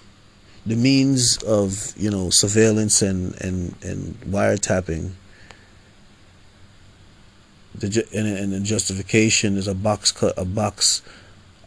the 0.66 0.76
means 0.76 1.38
of, 1.42 1.92
you 1.96 2.10
know, 2.10 2.30
surveillance 2.30 3.02
and 3.02 3.40
and 3.40 3.74
and 3.82 4.20
wiretapping 4.22 5.12
the 7.74 8.06
and, 8.14 8.26
and 8.26 8.52
the 8.52 8.60
justification 8.60 9.56
is 9.56 9.66
a 9.66 9.74
box 9.74 10.12
cut 10.12 10.34
a 10.36 10.44
box 10.44 11.02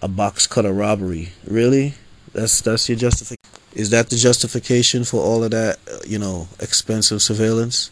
a 0.01 0.07
box 0.07 0.47
cutter 0.47 0.73
robbery. 0.73 1.29
Really? 1.47 1.93
That's 2.33 2.61
that's 2.61 2.89
your 2.89 2.97
justification. 2.97 3.39
Is 3.73 3.89
that 3.89 4.09
the 4.09 4.15
justification 4.15 5.03
for 5.03 5.21
all 5.21 5.43
of 5.43 5.51
that? 5.51 5.79
Uh, 5.91 5.99
you 6.05 6.19
know, 6.19 6.47
expensive 6.59 7.21
surveillance. 7.21 7.89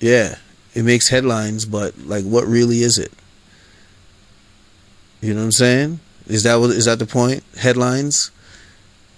Yeah, 0.00 0.36
it 0.74 0.82
makes 0.82 1.08
headlines, 1.08 1.66
but 1.66 1.96
like, 1.98 2.24
what 2.24 2.46
really 2.46 2.82
is 2.82 2.98
it? 2.98 3.12
You 5.20 5.34
know 5.34 5.40
what 5.40 5.46
I'm 5.46 5.52
saying? 5.52 6.00
Is 6.26 6.44
that 6.44 6.56
what 6.56 6.70
is 6.70 6.86
that 6.86 6.98
the 6.98 7.06
point? 7.06 7.44
Headlines 7.58 8.30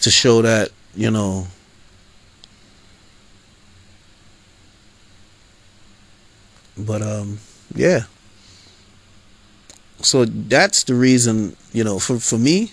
to 0.01 0.11
show 0.11 0.43
that 0.43 0.71
you 0.95 1.11
know 1.11 1.47
but 6.77 7.03
um 7.03 7.39
yeah. 7.75 8.01
So 10.01 10.25
that's 10.25 10.83
the 10.85 10.95
reason, 10.95 11.57
you 11.73 11.85
know, 11.85 11.99
for 11.99 12.19
for 12.19 12.39
me, 12.39 12.73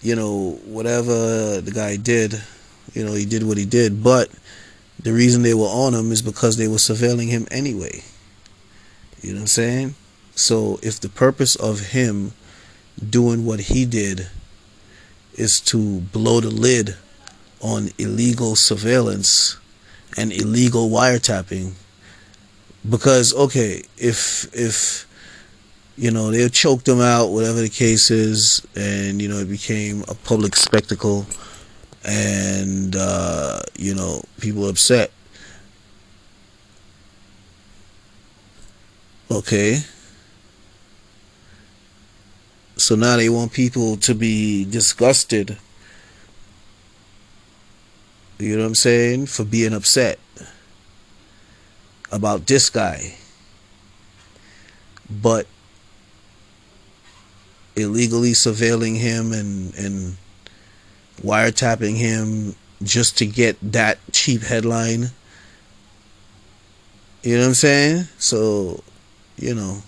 you 0.00 0.16
know, 0.16 0.58
whatever 0.64 1.60
the 1.60 1.70
guy 1.70 1.96
did, 1.96 2.40
you 2.94 3.04
know, 3.04 3.12
he 3.12 3.26
did 3.26 3.42
what 3.42 3.58
he 3.58 3.66
did, 3.66 4.02
but 4.02 4.30
the 5.02 5.12
reason 5.12 5.42
they 5.42 5.54
were 5.54 5.66
on 5.66 5.94
him 5.94 6.12
is 6.12 6.22
because 6.22 6.56
they 6.56 6.68
were 6.68 6.76
surveilling 6.76 7.28
him 7.28 7.46
anyway. 7.50 8.02
You 9.20 9.30
know 9.30 9.36
what 9.36 9.42
I'm 9.42 9.46
saying? 9.48 9.94
So 10.34 10.78
if 10.82 11.00
the 11.00 11.08
purpose 11.08 11.56
of 11.56 11.90
him 11.90 12.32
doing 13.10 13.44
what 13.44 13.60
he 13.60 13.84
did 13.84 14.28
is 15.34 15.60
to 15.60 16.00
blow 16.00 16.40
the 16.40 16.50
lid 16.50 16.96
on 17.60 17.90
illegal 17.98 18.56
surveillance 18.56 19.56
and 20.16 20.32
illegal 20.32 20.90
wiretapping, 20.90 21.72
because 22.88 23.34
okay, 23.34 23.82
if 23.96 24.52
if 24.54 25.06
you 25.96 26.10
know 26.10 26.30
they 26.30 26.48
choked 26.48 26.88
him 26.88 27.00
out, 27.00 27.28
whatever 27.28 27.60
the 27.60 27.68
case 27.68 28.10
is, 28.10 28.66
and 28.74 29.22
you 29.22 29.28
know 29.28 29.38
it 29.38 29.48
became 29.48 30.02
a 30.08 30.14
public 30.14 30.56
spectacle, 30.56 31.26
and 32.04 32.96
uh, 32.96 33.60
you 33.78 33.94
know 33.94 34.22
people 34.40 34.68
upset. 34.68 35.10
Okay. 39.30 39.80
So 42.76 42.96
now 42.96 43.16
they 43.16 43.28
want 43.28 43.52
people 43.52 43.96
to 43.98 44.14
be 44.14 44.64
disgusted. 44.64 45.56
You 48.38 48.56
know 48.56 48.62
what 48.62 48.68
I'm 48.68 48.74
saying? 48.74 49.26
For 49.26 49.44
being 49.44 49.72
upset 49.72 50.18
about 52.10 52.46
this 52.46 52.68
guy, 52.68 53.14
but 55.08 55.46
illegally 57.76 58.32
surveilling 58.32 58.98
him 58.98 59.32
and 59.32 59.74
and 59.74 60.16
wiretapping 61.22 61.96
him 61.96 62.54
just 62.82 63.18
to 63.18 63.26
get 63.26 63.56
that 63.72 63.98
cheap 64.12 64.42
headline. 64.42 65.10
You 67.22 67.36
know 67.36 67.42
what 67.42 67.48
I'm 67.48 67.54
saying? 67.54 68.04
So, 68.18 68.82
you 69.36 69.54
know, 69.54 69.82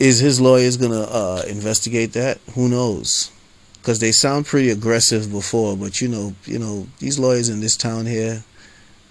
is 0.00 0.18
his 0.18 0.40
lawyers 0.40 0.76
gonna 0.76 1.02
uh, 1.02 1.42
investigate 1.46 2.14
that? 2.14 2.38
Who 2.54 2.68
knows? 2.68 3.30
Because 3.74 3.98
they 3.98 4.12
sound 4.12 4.46
pretty 4.46 4.70
aggressive 4.70 5.30
before, 5.30 5.76
but 5.76 6.00
you 6.00 6.08
know, 6.08 6.34
you 6.44 6.58
know, 6.58 6.86
these 6.98 7.18
lawyers 7.18 7.48
in 7.48 7.60
this 7.60 7.76
town 7.76 8.06
here, 8.06 8.42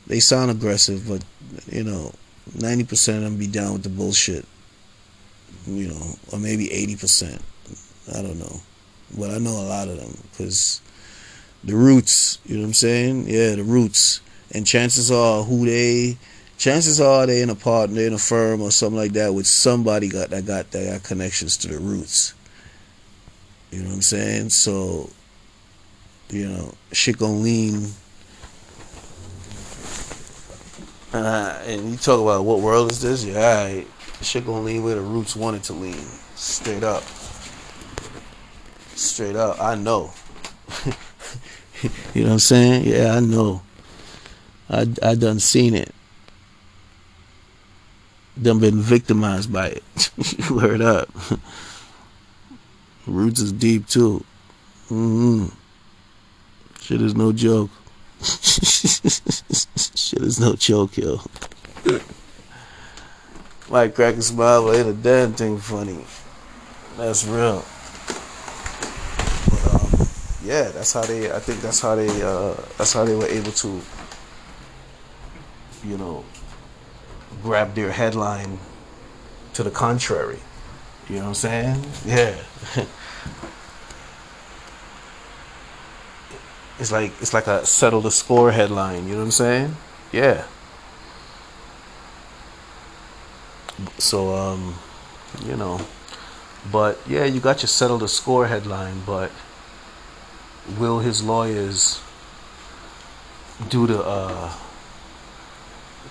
they 0.08 0.20
sound 0.20 0.52
aggressive, 0.52 1.08
but 1.08 1.24
you 1.72 1.84
know, 1.84 2.12
ninety 2.60 2.84
percent 2.84 3.20
of 3.20 3.24
them 3.24 3.38
be 3.38 3.48
down 3.48 3.74
with 3.74 3.84
the 3.84 3.90
bullshit. 3.90 4.46
You 5.66 5.90
know, 5.90 6.16
or 6.32 6.40
maybe 6.40 6.72
eighty 6.72 6.96
percent. 6.96 7.42
I 8.14 8.22
don't 8.22 8.40
know, 8.40 8.60
but 9.18 9.32
I 9.32 9.38
know 9.38 9.52
a 9.52 9.68
lot 9.68 9.88
of 9.88 9.98
them 9.98 10.18
because 10.32 10.82
the 11.64 11.76
roots. 11.76 12.40
You 12.46 12.56
know 12.56 12.62
what 12.62 12.68
I'm 12.68 12.74
saying? 12.74 13.28
Yeah, 13.28 13.56
the 13.56 13.64
roots. 13.64 14.22
And 14.52 14.66
chances 14.66 15.12
are, 15.12 15.44
who 15.44 15.66
they, 15.66 16.18
chances 16.58 17.00
are 17.00 17.26
they 17.28 17.42
in 17.42 17.50
a 17.50 17.56
partner, 17.56 18.02
in 18.02 18.14
a 18.14 18.18
firm 18.18 18.62
or 18.62 18.72
something 18.72 18.98
like 18.98 19.14
that 19.14 19.34
with 19.34 19.48
somebody 19.48 20.10
got 20.10 20.32
that 20.32 20.46
got 20.46 20.72
that 20.72 20.92
got 20.92 21.04
connections 21.04 21.58
to 21.58 21.68
the 21.68 21.80
roots. 21.80 22.34
You 23.72 23.80
know 23.80 23.90
what 23.90 23.96
I'm 23.96 24.02
saying? 24.02 24.50
So, 24.50 25.10
you 26.30 26.48
know, 26.50 26.74
shit 26.92 27.18
gonna 27.18 27.34
lean 27.34 27.92
Uh, 31.12 31.60
and 31.66 31.90
you 31.90 31.98
talk 31.98 32.22
about 32.22 32.46
what 32.46 32.60
world 32.60 32.92
is 32.92 33.02
this? 33.02 33.26
Yeah, 33.26 33.82
Shit 34.22 34.46
gonna 34.46 34.62
lean 34.62 34.84
where 34.84 34.96
the 34.96 35.02
roots 35.02 35.36
wanted 35.36 35.64
to 35.64 35.74
lean. 35.74 36.06
Straight 36.36 36.84
up. 36.84 37.04
Straight 39.00 39.38
up. 39.38 39.62
I 39.62 39.76
know. 39.76 40.12
you 42.14 42.24
know 42.24 42.28
what 42.28 42.34
I'm 42.34 42.40
saying? 42.40 42.84
Yeah, 42.84 43.16
I 43.16 43.22
know. 43.22 43.62
I 44.70 44.88
I 45.02 45.16
done 45.16 45.40
seen 45.40 45.74
it. 45.74 45.96
Done 48.40 48.60
been 48.60 48.82
victimized 48.82 49.54
by 49.54 49.68
it. 49.68 50.12
Word 50.52 50.82
up. 50.82 51.10
Roots 53.08 53.40
is 53.40 53.54
deep 53.54 53.88
too. 53.88 54.26
Mm-hmm. 54.90 55.46
Shit 56.82 57.02
is 57.02 57.16
no 57.16 57.32
joke. 57.32 57.70
Shit 58.22 60.24
is 60.24 60.42
no 60.42 60.56
joke, 60.56 60.98
yo. 60.98 61.22
Might 63.70 63.96
crack 63.96 64.16
a 64.16 64.22
smile, 64.22 64.66
but 64.66 64.76
ain't 64.76 64.90
a 64.90 64.94
damn 64.94 65.32
thing 65.32 65.58
funny. 65.58 66.04
That's 66.98 67.26
real. 67.26 67.64
Yeah, 70.50 70.70
that's 70.70 70.94
how 70.94 71.04
they. 71.04 71.32
I 71.32 71.38
think 71.38 71.62
that's 71.62 71.80
how 71.80 71.94
they. 71.94 72.10
Uh, 72.24 72.56
that's 72.76 72.94
how 72.94 73.06
they 73.06 73.14
were 73.14 73.28
able 73.28 73.52
to. 73.52 73.82
You 75.86 75.96
know, 75.96 76.26
grab 77.44 77.76
their 77.76 77.92
headline 77.92 78.58
to 79.54 79.62
the 79.62 79.70
contrary. 79.70 80.40
You 81.08 81.18
know 81.18 81.22
what 81.22 81.28
I'm 81.28 81.36
saying? 81.36 81.86
Yeah. 82.04 82.36
it's 86.80 86.92
like 86.92 87.12
it's 87.22 87.36
like 87.36 87.46
a 87.46 87.64
settle 87.64 88.02
the 88.02 88.10
score 88.10 88.52
headline, 88.52 89.08
you 89.08 89.12
know 89.12 89.20
what 89.20 89.26
I'm 89.26 89.32
saying? 89.32 89.76
Yeah. 90.12 90.46
So 94.00 94.34
um, 94.34 94.80
you 95.46 95.56
know, 95.56 95.80
but 96.72 96.98
yeah, 97.08 97.26
you 97.26 97.40
got 97.40 97.62
your 97.62 97.68
settle 97.68 98.00
the 98.00 98.08
score 98.08 98.48
headline, 98.48 99.04
but 99.06 99.30
will 100.78 101.00
his 101.00 101.24
lawyers 101.24 102.02
do 103.70 103.88
the 103.88 104.02
uh 104.02 104.54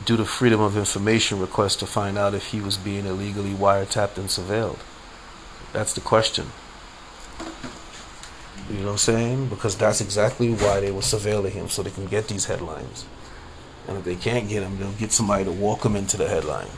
do 0.05 0.17
the 0.17 0.25
freedom 0.25 0.61
of 0.61 0.76
information 0.76 1.40
request 1.40 1.81
to 1.81 1.87
find 1.87 2.17
out 2.17 2.35
if 2.35 2.49
he 2.49 2.61
was 2.61 2.76
being 2.76 3.05
illegally 3.05 3.52
wiretapped 3.52 4.17
and 4.17 4.28
surveilled? 4.28 4.78
That's 5.73 5.93
the 5.93 6.00
question. 6.00 6.47
You 8.71 8.81
know 8.81 8.87
what 8.87 8.93
I'm 8.93 8.99
saying? 8.99 9.49
Because 9.49 9.76
that's 9.76 10.00
exactly 10.00 10.50
why 10.50 10.81
they 10.81 10.90
were 10.90 11.00
surveilling 11.00 11.52
him, 11.52 11.69
so 11.69 11.83
they 11.83 11.90
can 11.90 12.07
get 12.07 12.28
these 12.28 12.45
headlines. 12.47 13.07
And 13.87 13.97
if 13.97 14.05
they 14.05 14.14
can't 14.14 14.49
get 14.49 14.62
him, 14.62 14.78
they'll 14.78 14.93
get 14.93 15.12
somebody 15.12 15.45
to 15.45 15.52
walk 15.52 15.85
him 15.85 15.97
into 15.97 16.19
the 16.19 16.28
headline. 16.28 16.69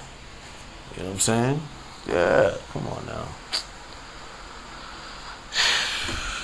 You 0.97 1.03
know 1.03 1.09
what 1.09 1.15
I'm 1.15 1.21
saying? 1.21 1.61
Yeah, 2.09 2.57
come 2.73 2.87
on 2.87 3.07
now. 3.07 3.27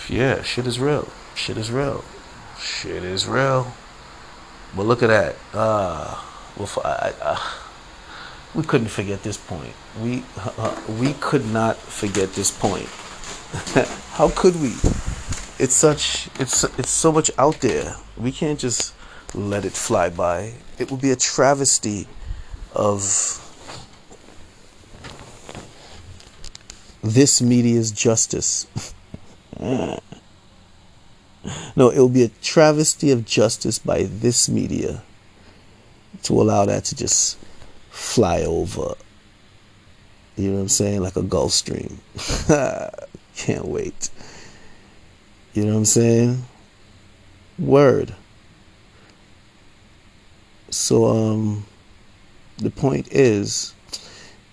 Yeah, 0.08 0.42
shit 0.42 0.66
is 0.66 0.78
real. 0.78 1.08
Shit 1.34 1.56
is 1.56 1.70
real. 1.70 2.04
Shit 2.60 3.02
is 3.02 3.26
real. 3.26 3.72
But 4.74 4.86
look 4.86 5.02
at 5.02 5.08
that. 5.08 5.36
Uh, 5.52 6.22
well, 6.56 6.70
I, 6.84 7.12
I, 7.22 7.54
we 8.54 8.62
couldn't 8.62 8.88
forget 8.88 9.22
this 9.22 9.36
point. 9.36 9.74
We 10.00 10.22
uh, 10.36 10.80
we 11.00 11.14
could 11.14 11.44
not 11.46 11.76
forget 11.76 12.34
this 12.34 12.50
point. 12.50 12.86
How 14.12 14.30
could 14.30 14.60
we? 14.60 14.68
It's 15.58 15.74
such 15.74 16.28
it's 16.38 16.62
it's 16.78 16.90
so 16.90 17.10
much 17.10 17.30
out 17.36 17.60
there. 17.60 17.96
We 18.16 18.30
can't 18.30 18.60
just 18.60 18.94
let 19.34 19.64
it 19.64 19.72
fly 19.72 20.08
by. 20.08 20.54
It 20.78 20.90
would 20.90 21.00
be 21.00 21.10
a 21.10 21.16
travesty 21.16 22.06
of 22.74 23.42
this 27.02 27.42
media's 27.42 27.90
justice. 27.90 28.66
no, 29.60 30.00
it 31.90 31.98
will 31.98 32.08
be 32.08 32.22
a 32.22 32.30
travesty 32.42 33.10
of 33.10 33.24
justice 33.24 33.78
by 33.78 34.04
this 34.04 34.48
media 34.48 35.02
to 36.24 36.40
allow 36.40 36.64
that 36.66 36.84
to 36.86 36.96
just 36.96 37.38
fly 37.90 38.42
over. 38.42 38.94
You 40.36 40.48
know 40.50 40.56
what 40.56 40.62
I'm 40.62 40.68
saying? 40.68 41.00
Like 41.00 41.16
a 41.16 41.22
Gulf 41.22 41.52
Stream. 41.52 42.00
Can't 43.36 43.66
wait. 43.66 44.10
You 45.54 45.64
know 45.64 45.72
what 45.72 45.78
I'm 45.78 45.84
saying? 45.86 46.44
Word. 47.58 48.14
So 50.70 51.06
um 51.06 51.64
the 52.58 52.70
point 52.70 53.08
is 53.10 53.74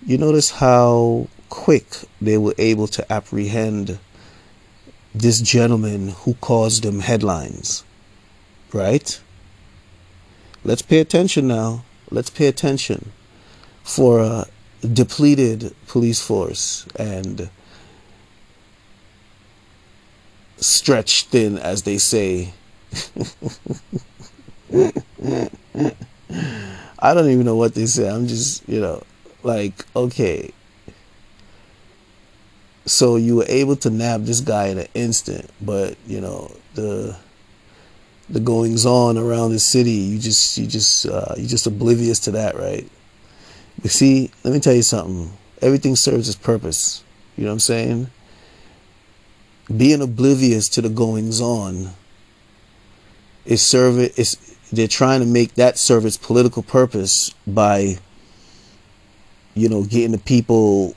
you 0.06 0.16
notice 0.18 0.50
how 0.50 1.28
quick 1.48 1.86
they 2.20 2.38
were 2.38 2.54
able 2.58 2.86
to 2.88 3.12
apprehend 3.12 3.98
this 5.14 5.40
gentleman 5.40 6.08
who 6.08 6.34
caused 6.34 6.82
them 6.82 7.00
headlines. 7.00 7.84
Right? 8.72 9.20
Let's 10.64 10.82
pay 10.82 10.98
attention 10.98 11.46
now. 11.46 11.84
Let's 12.10 12.30
pay 12.30 12.46
attention 12.48 13.12
for 13.82 14.20
a 14.20 14.46
depleted 14.80 15.74
police 15.86 16.20
force 16.20 16.86
and 16.96 17.48
stretched 20.56 21.28
thin, 21.28 21.58
as 21.58 21.82
they 21.82 21.98
say. 21.98 22.52
I 26.98 27.12
don't 27.12 27.28
even 27.28 27.44
know 27.44 27.56
what 27.56 27.74
they 27.74 27.86
say. 27.86 28.08
I'm 28.08 28.26
just, 28.26 28.66
you 28.68 28.80
know, 28.80 29.02
like, 29.42 29.84
okay. 29.94 30.50
So 32.86 33.16
you 33.16 33.36
were 33.36 33.46
able 33.48 33.76
to 33.76 33.90
nab 33.90 34.24
this 34.24 34.40
guy 34.40 34.66
in 34.66 34.78
an 34.78 34.88
instant, 34.94 35.50
but 35.60 35.96
you 36.06 36.20
know 36.20 36.54
the 36.74 37.16
the 38.28 38.40
goings 38.40 38.86
on 38.86 39.18
around 39.18 39.52
the 39.52 39.58
city, 39.58 39.90
you 39.90 40.18
just 40.18 40.56
you 40.58 40.66
just 40.66 41.06
uh, 41.06 41.34
you 41.36 41.46
just 41.46 41.66
oblivious 41.66 42.18
to 42.20 42.30
that, 42.32 42.56
right? 42.56 42.88
But 43.80 43.90
see, 43.90 44.30
let 44.44 44.52
me 44.52 44.60
tell 44.60 44.74
you 44.74 44.82
something. 44.82 45.32
Everything 45.60 45.96
serves 45.96 46.28
its 46.28 46.38
purpose. 46.38 47.02
You 47.36 47.44
know 47.44 47.50
what 47.50 47.54
I'm 47.54 47.60
saying? 47.60 48.10
Being 49.74 50.02
oblivious 50.02 50.68
to 50.70 50.82
the 50.82 50.88
goings 50.88 51.40
on 51.40 51.90
is 53.44 53.62
serve 53.62 53.98
it 53.98 54.18
is 54.18 54.56
they're 54.72 54.88
trying 54.88 55.20
to 55.20 55.26
make 55.26 55.54
that 55.54 55.78
serve 55.78 56.06
its 56.06 56.16
political 56.16 56.62
purpose 56.62 57.30
by 57.46 57.98
you 59.54 59.68
know 59.68 59.84
getting 59.84 60.12
the 60.12 60.18
people 60.18 60.94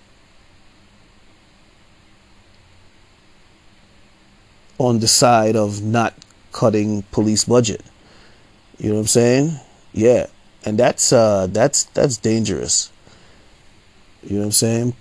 on 4.77 4.99
the 4.99 5.07
side 5.07 5.55
of 5.55 5.81
not 5.81 6.13
cutting 6.51 7.03
police 7.11 7.45
budget. 7.45 7.81
You 8.77 8.89
know 8.89 8.95
what 8.95 9.01
I'm 9.01 9.07
saying? 9.07 9.59
Yeah. 9.93 10.27
And 10.65 10.77
that's 10.77 11.13
uh 11.13 11.47
that's 11.47 11.85
that's 11.85 12.17
dangerous. 12.17 12.91
You 14.23 14.35
know 14.35 14.39
what 14.39 14.45
I'm 14.45 14.51
saying? 14.51 14.95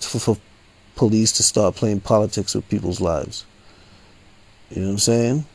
For, 0.00 0.18
for 0.18 0.36
police 0.96 1.32
to 1.32 1.42
start 1.42 1.76
playing 1.76 2.00
politics 2.00 2.54
with 2.54 2.68
people's 2.68 3.00
lives. 3.00 3.44
You 4.70 4.82
know 4.82 4.88
what 4.88 4.92
I'm 4.92 4.98
saying? 4.98 5.46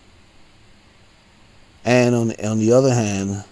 And 1.84 2.16
on 2.16 2.32
on 2.44 2.60
the 2.60 2.72
other 2.74 2.94
hand, 2.94 3.44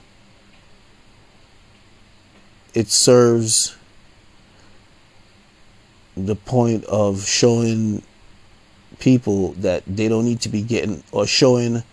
it 2.73 2.89
serves 2.89 3.75
the 6.15 6.35
point 6.35 6.83
of 6.85 7.25
showing 7.25 8.03
people 8.99 9.53
that 9.53 9.83
they 9.87 10.07
don't 10.07 10.25
need 10.25 10.41
to 10.41 10.49
be 10.49 10.61
getting 10.61 11.03
or 11.11 11.25
showing 11.25 11.83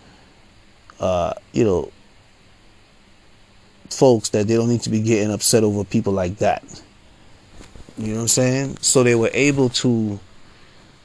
uh, 0.99 1.33
you 1.53 1.63
know 1.63 1.91
folks 3.89 4.29
that 4.29 4.47
they 4.47 4.55
don't 4.55 4.69
need 4.69 4.81
to 4.81 4.89
be 4.89 5.01
getting 5.01 5.31
upset 5.31 5.63
over 5.63 5.83
people 5.83 6.13
like 6.13 6.37
that. 6.37 6.63
You 7.97 8.07
know 8.07 8.15
what 8.15 8.21
I'm 8.21 8.27
saying? 8.29 8.77
So 8.81 9.03
they 9.03 9.15
were 9.15 9.31
able 9.33 9.69
to 9.69 10.19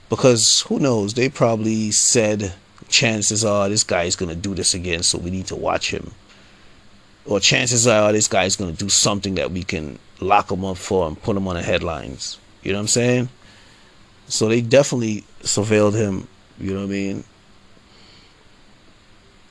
because 0.08 0.60
who 0.68 0.78
knows, 0.78 1.14
they 1.14 1.28
probably 1.28 1.90
said 1.90 2.52
chances 2.88 3.44
are 3.44 3.68
this 3.68 3.84
guy 3.84 4.04
is 4.04 4.16
going 4.16 4.28
to 4.28 4.36
do 4.36 4.54
this 4.54 4.74
again, 4.74 5.02
so 5.02 5.18
we 5.18 5.30
need 5.30 5.46
to 5.46 5.56
watch 5.56 5.90
him. 5.90 6.12
Or 7.24 7.40
chances 7.40 7.88
are 7.88 8.12
this 8.12 8.28
guy 8.28 8.44
is 8.44 8.54
going 8.54 8.72
to 8.72 8.78
do 8.78 8.88
something 8.88 9.34
that 9.34 9.50
we 9.50 9.64
can 9.64 9.98
lock 10.20 10.50
him 10.50 10.64
up 10.64 10.76
for 10.76 11.08
and 11.08 11.20
put 11.20 11.36
him 11.36 11.48
on 11.48 11.56
the 11.56 11.62
headlines. 11.62 12.38
You 12.62 12.72
know 12.72 12.78
what 12.78 12.82
I'm 12.82 12.88
saying? 12.88 13.28
So 14.28 14.48
they 14.48 14.60
definitely 14.60 15.24
surveilled 15.42 15.94
him. 15.94 16.26
You 16.58 16.72
know 16.74 16.80
what 16.80 16.86
I 16.86 16.90
mean? 16.90 17.24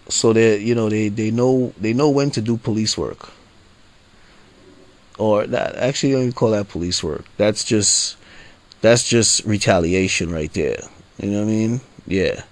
So 0.09 0.33
they, 0.33 0.59
you 0.59 0.75
know, 0.75 0.89
they 0.89 1.09
they 1.09 1.31
know 1.31 1.73
they 1.79 1.93
know 1.93 2.09
when 2.09 2.31
to 2.31 2.41
do 2.41 2.57
police 2.57 2.97
work. 2.97 3.31
Or 5.17 5.47
that 5.47 5.75
actually, 5.75 6.11
don't 6.11 6.21
even 6.21 6.33
call 6.33 6.51
that 6.51 6.67
police 6.67 7.03
work. 7.03 7.25
That's 7.37 7.63
just 7.63 8.17
that's 8.81 9.07
just 9.07 9.45
retaliation 9.45 10.31
right 10.31 10.51
there. 10.53 10.81
You 11.17 11.29
know 11.31 11.39
what 11.39 11.47
I 11.47 11.51
mean? 11.51 11.81
Yeah, 12.05 12.43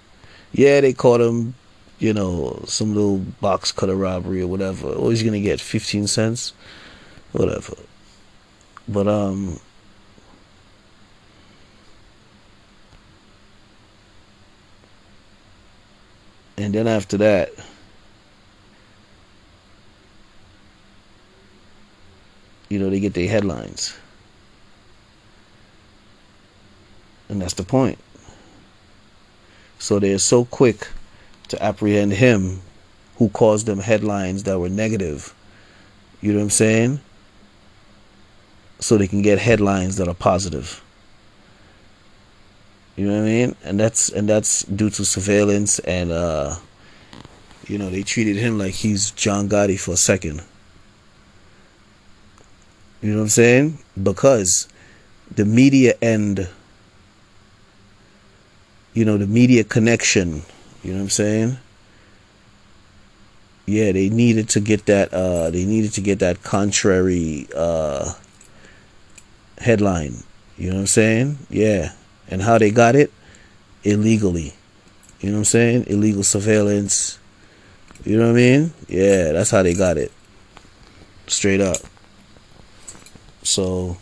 yeah. 0.52 0.80
They 0.80 0.92
caught 0.92 1.20
him. 1.20 1.54
You 2.00 2.12
know, 2.12 2.60
some 2.66 2.94
little 2.94 3.18
box 3.40 3.70
cutter 3.70 3.94
robbery 3.94 4.42
or 4.42 4.48
whatever. 4.48 4.88
Always 4.88 5.22
gonna 5.22 5.40
get 5.40 5.60
fifteen 5.60 6.06
cents, 6.06 6.52
whatever. 7.32 7.76
But 8.88 9.06
um, 9.08 9.60
And 16.56 16.74
then 16.74 16.86
after 16.86 17.16
that, 17.18 17.52
you 22.68 22.78
know, 22.78 22.90
they 22.90 23.00
get 23.00 23.14
their 23.14 23.28
headlines. 23.28 23.96
And 27.28 27.40
that's 27.40 27.54
the 27.54 27.64
point. 27.64 27.98
So 29.78 29.98
they're 29.98 30.18
so 30.18 30.44
quick 30.44 30.88
to 31.48 31.62
apprehend 31.62 32.12
him 32.12 32.60
who 33.16 33.28
caused 33.28 33.66
them 33.66 33.78
headlines 33.78 34.44
that 34.44 34.58
were 34.58 34.68
negative. 34.68 35.34
You 36.20 36.32
know 36.32 36.38
what 36.38 36.44
I'm 36.44 36.50
saying? 36.50 37.00
So 38.80 38.96
they 38.96 39.06
can 39.06 39.22
get 39.22 39.38
headlines 39.38 39.96
that 39.96 40.08
are 40.08 40.14
positive. 40.14 40.82
You 42.96 43.08
know 43.08 43.14
what 43.14 43.22
I 43.22 43.24
mean? 43.24 43.56
And 43.64 43.80
that's 43.80 44.08
and 44.08 44.28
that's 44.28 44.62
due 44.64 44.90
to 44.90 45.04
surveillance 45.04 45.78
and 45.80 46.12
uh 46.12 46.56
you 47.66 47.78
know, 47.78 47.90
they 47.90 48.02
treated 48.02 48.36
him 48.36 48.58
like 48.58 48.74
he's 48.74 49.10
John 49.12 49.48
Gotti 49.48 49.80
for 49.80 49.92
a 49.92 49.96
second. 49.96 50.42
You 53.00 53.10
know 53.10 53.16
what 53.16 53.22
I'm 53.22 53.28
saying? 53.30 53.78
Because 54.00 54.68
the 55.34 55.44
media 55.44 55.94
end 56.00 56.48
you 58.92 59.04
know, 59.04 59.18
the 59.18 59.26
media 59.26 59.64
connection, 59.64 60.42
you 60.84 60.92
know 60.92 60.98
what 60.98 61.04
I'm 61.04 61.10
saying? 61.10 61.58
Yeah, 63.66 63.90
they 63.90 64.08
needed 64.08 64.48
to 64.50 64.60
get 64.60 64.86
that 64.86 65.12
uh 65.12 65.50
they 65.50 65.64
needed 65.64 65.92
to 65.94 66.00
get 66.00 66.20
that 66.20 66.44
contrary 66.44 67.48
uh 67.56 68.12
headline. 69.58 70.22
You 70.56 70.68
know 70.68 70.76
what 70.76 70.80
I'm 70.82 70.86
saying? 70.86 71.38
Yeah. 71.50 71.92
And 72.28 72.42
how 72.42 72.58
they 72.58 72.70
got 72.70 72.96
it? 72.96 73.12
Illegally. 73.82 74.54
You 75.20 75.30
know 75.30 75.36
what 75.36 75.40
I'm 75.40 75.44
saying? 75.44 75.84
Illegal 75.86 76.22
surveillance. 76.22 77.18
You 78.04 78.18
know 78.18 78.24
what 78.24 78.32
I 78.32 78.40
mean? 78.40 78.72
Yeah, 78.88 79.32
that's 79.32 79.50
how 79.50 79.62
they 79.62 79.74
got 79.74 79.96
it. 79.96 80.12
Straight 81.26 81.60
up. 81.60 81.78
So 83.42 83.96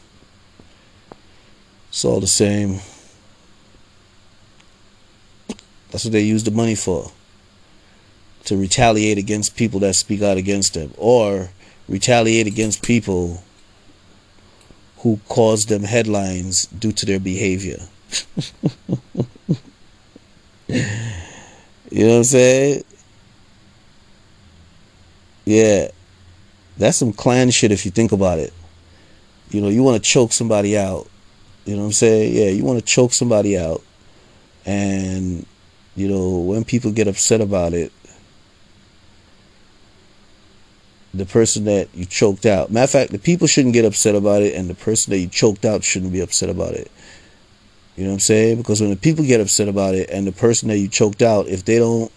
it's 1.89 2.05
all 2.05 2.21
the 2.21 2.27
same. 2.27 2.81
That's 5.91 6.05
what 6.05 6.13
they 6.13 6.23
use 6.23 6.43
the 6.45 6.51
money 6.51 6.75
for. 6.75 7.13
To 8.47 8.57
retaliate 8.57 9.19
against 9.19 9.57
people 9.57 9.79
that 9.81 9.95
speak 9.95 10.23
out 10.23 10.37
against 10.37 10.75
them. 10.75 10.93
Or 10.97 11.51
retaliate 11.89 12.47
against 12.47 12.83
people 12.83 13.45
who 14.99 15.21
cause 15.29 15.67
them 15.67 15.83
headlines 15.83 16.67
due 16.67 16.93
to 16.93 17.07
their 17.07 17.21
behavior. 17.21 17.79
you 20.69 22.05
know 22.05 22.09
what 22.09 22.17
I'm 22.17 22.25
saying? 22.25 22.85
Yeah. 25.45 25.89
That's 26.77 26.97
some 26.97 27.13
clan 27.13 27.51
shit 27.51 27.73
if 27.73 27.85
you 27.85 27.91
think 27.91 28.13
about 28.13 28.39
it. 28.39 28.53
You 29.51 29.61
know, 29.61 29.69
you 29.69 29.83
want 29.83 30.03
to 30.03 30.11
choke 30.11 30.33
somebody 30.33 30.79
out. 30.79 31.09
You 31.65 31.75
know 31.75 31.83
what 31.83 31.87
I'm 31.87 31.93
saying? 31.93 32.35
Yeah, 32.35 32.49
you 32.49 32.65
want 32.65 32.79
to 32.79 32.85
choke 32.85 33.13
somebody 33.13 33.59
out. 33.59 33.83
And 34.65 35.47
you 35.95 36.09
know, 36.09 36.39
when 36.39 36.65
people 36.65 36.91
get 36.91 37.07
upset 37.07 37.41
about 37.41 37.75
it, 37.75 37.93
the 41.15 41.27
person 41.27 41.65
that 41.65 41.89
you 41.95 42.07
choked 42.07 42.47
out. 42.47 42.71
Matter 42.71 42.85
of 42.85 42.91
fact, 42.91 43.13
the 43.13 43.19
people 43.19 43.47
shouldn't 43.47 43.75
get 43.75 43.85
upset 43.85 44.15
about 44.15 44.43
it, 44.43 44.55
and 44.55 44.71
the 44.71 44.75
person 44.75 45.11
that 45.11 45.19
you 45.19 45.29
choked 45.29 45.65
out 45.65 45.85
shouldn't 45.85 46.13
be 46.13 46.21
upset 46.21 46.49
about 46.49 46.75
it. 46.75 46.91
You 47.97 48.05
know 48.05 48.11
what 48.11 48.15
I'm 48.15 48.21
saying? 48.21 48.57
Because 48.57 48.81
when 48.81 48.91
the 48.91 48.97
people 48.97 49.25
get 49.25 49.41
upset 49.41 49.69
about 49.69 49.95
it, 49.95 50.09
and 50.11 50.27
the 50.27 50.33
person 50.33 50.69
that 50.69 50.79
you 50.79 50.89
choked 50.89 51.23
out, 51.23 51.47
if 51.47 51.65
they 51.65 51.79
don't 51.79 52.11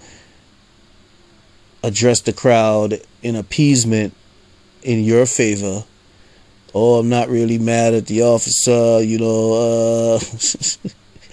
address 1.83 2.21
the 2.21 2.33
crowd 2.33 2.99
in 3.21 3.35
appeasement 3.35 4.13
in 4.83 5.03
your 5.03 5.25
favor, 5.25 5.83
oh, 6.73 6.99
I'm 6.99 7.09
not 7.09 7.29
really 7.29 7.57
mad 7.57 7.93
at 7.93 8.07
the 8.07 8.23
officer, 8.23 9.01
you 9.01 9.19
know, 9.19 10.15
uh, 10.15 10.19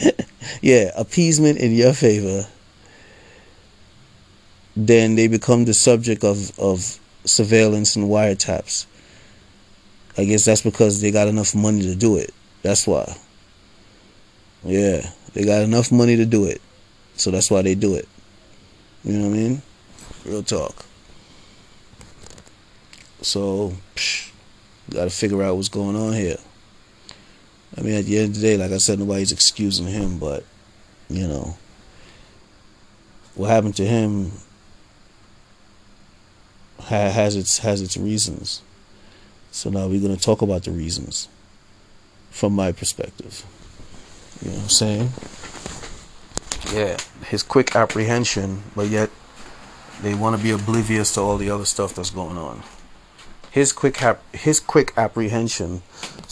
yeah, 0.61 0.90
appeasement 0.96 1.59
in 1.59 1.72
your 1.72 1.92
favor, 1.92 2.46
then 4.74 5.14
they 5.14 5.28
become 5.28 5.66
the 5.66 5.74
subject 5.74 6.24
of, 6.24 6.59
of 6.59 6.98
surveillance 7.24 7.94
and 7.94 8.07
wiretaps. 8.09 8.87
I 10.16 10.24
guess 10.24 10.44
that's 10.44 10.62
because 10.62 11.00
they 11.00 11.11
got 11.11 11.28
enough 11.28 11.55
money 11.55 11.83
to 11.83 11.94
do 11.94 12.16
it. 12.16 12.35
That's 12.62 12.87
why. 12.87 13.16
Yeah, 14.64 15.11
they 15.35 15.44
got 15.44 15.62
enough 15.62 15.90
money 15.90 16.16
to 16.16 16.27
do 16.27 16.44
it. 16.44 16.61
So 17.16 17.31
that's 17.31 17.51
why 17.51 17.62
they 17.62 17.75
do 17.75 17.94
it. 17.94 18.09
You 19.05 19.14
know 19.14 19.29
what 19.29 19.35
I 19.35 19.37
mean? 19.37 19.62
Real 20.25 20.42
talk. 20.42 20.85
So, 23.22 23.72
got 24.90 25.05
to 25.05 25.11
figure 25.11 25.42
out 25.42 25.57
what's 25.57 25.68
going 25.68 25.96
on 25.96 26.12
here. 26.12 26.38
I 27.77 27.81
mean, 27.81 27.94
at 27.94 28.05
the 28.05 28.18
end 28.18 28.29
of 28.31 28.35
the 28.37 28.40
day, 28.40 28.57
like 28.57 28.72
I 28.72 28.79
said, 28.79 28.98
nobody's 28.98 29.33
excusing 29.33 29.87
him, 29.87 30.18
but 30.18 30.44
you 31.09 31.27
know, 31.27 31.57
what 33.35 33.48
happened 33.48 33.77
to 33.77 33.87
him 33.87 34.33
has 36.85 37.37
its 37.37 37.59
has 37.59 37.81
its 37.81 37.96
reasons. 37.96 38.62
So 39.51 39.70
now 39.70 39.87
we're 39.87 40.01
going 40.01 40.16
to 40.16 40.22
talk 40.22 40.42
about 40.42 40.64
the 40.64 40.70
reasons 40.70 41.29
from 42.31 42.55
my 42.55 42.72
perspective. 42.72 43.44
You 44.42 44.50
know 44.50 44.57
what 44.57 44.62
I'm 44.64 44.68
saying? 44.68 45.11
Yeah, 46.72 46.96
his 47.26 47.42
quick 47.42 47.76
apprehension, 47.76 48.62
but 48.74 48.88
yet 48.88 49.11
they 50.02 50.14
want 50.14 50.37
to 50.37 50.42
be 50.42 50.50
oblivious 50.50 51.14
to 51.14 51.20
all 51.20 51.37
the 51.37 51.50
other 51.50 51.64
stuff 51.64 51.94
that's 51.94 52.11
going 52.11 52.37
on. 52.37 52.62
His 53.50 53.72
quick 53.72 53.98
hap- 53.98 54.35
his 54.35 54.61
quick 54.61 54.92
apprehension 54.96 55.83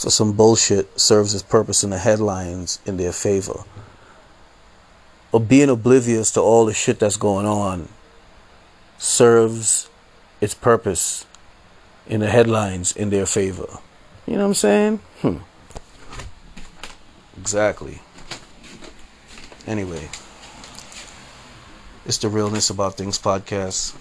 so 0.01 0.09
some 0.09 0.33
bullshit 0.33 0.99
serves 0.99 1.35
its 1.35 1.43
purpose 1.43 1.85
in 1.85 1.91
the 1.91 1.99
headlines 1.99 2.79
in 2.87 2.97
their 2.97 3.13
favor. 3.13 3.65
Or 5.31 5.41
being 5.41 5.69
oblivious 5.69 6.31
to 6.31 6.41
all 6.41 6.65
the 6.65 6.73
shit 6.73 6.99
that's 6.99 7.19
going 7.19 7.45
on 7.45 7.91
serves 8.97 9.91
its 10.41 10.55
purpose 10.55 11.27
in 12.07 12.21
the 12.21 12.29
headlines 12.29 12.97
in 12.97 13.11
their 13.11 13.27
favor. 13.27 13.79
You 14.27 14.37
know 14.37 14.45
what 14.45 14.47
I'm 14.47 14.55
saying? 14.55 15.01
Hmm. 15.21 15.37
Exactly. 17.41 17.99
Anyway, 19.67 20.11
it's 22.05 22.19
the 22.19 22.29
Realness 22.29 22.69
About 22.69 22.99
Things 22.99 23.19
podcast. 23.19 23.97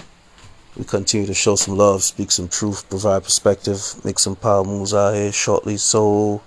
We 0.76 0.84
continue 0.84 1.26
to 1.26 1.34
show 1.34 1.56
some 1.56 1.78
love, 1.78 2.04
speak 2.04 2.32
some 2.32 2.50
truth, 2.50 2.90
provide 2.90 3.24
perspective, 3.24 3.80
make 4.04 4.20
some 4.20 4.36
power 4.36 4.66
moves 4.66 4.94
out 4.94 5.14
here 5.14 5.32
shortly. 5.32 5.78
So, 5.78 6.42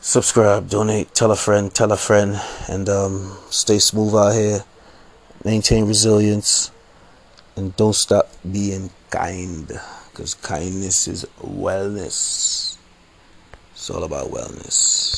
subscribe, 0.00 0.70
donate, 0.70 1.12
tell 1.12 1.32
a 1.32 1.36
friend, 1.36 1.74
tell 1.74 1.90
a 1.90 1.96
friend, 1.96 2.40
and 2.68 2.88
um, 2.88 3.36
stay 3.50 3.80
smooth 3.80 4.14
out 4.14 4.32
here. 4.32 4.60
Maintain 5.44 5.86
resilience, 5.86 6.70
and 7.56 7.74
don't 7.74 7.96
stop 7.96 8.30
being 8.48 8.90
kind, 9.10 9.66
because 10.12 10.34
kindness 10.34 11.08
is 11.08 11.26
wellness. 11.42 12.76
It's 13.72 13.90
all 13.90 14.04
about 14.04 14.30
wellness. 14.30 15.10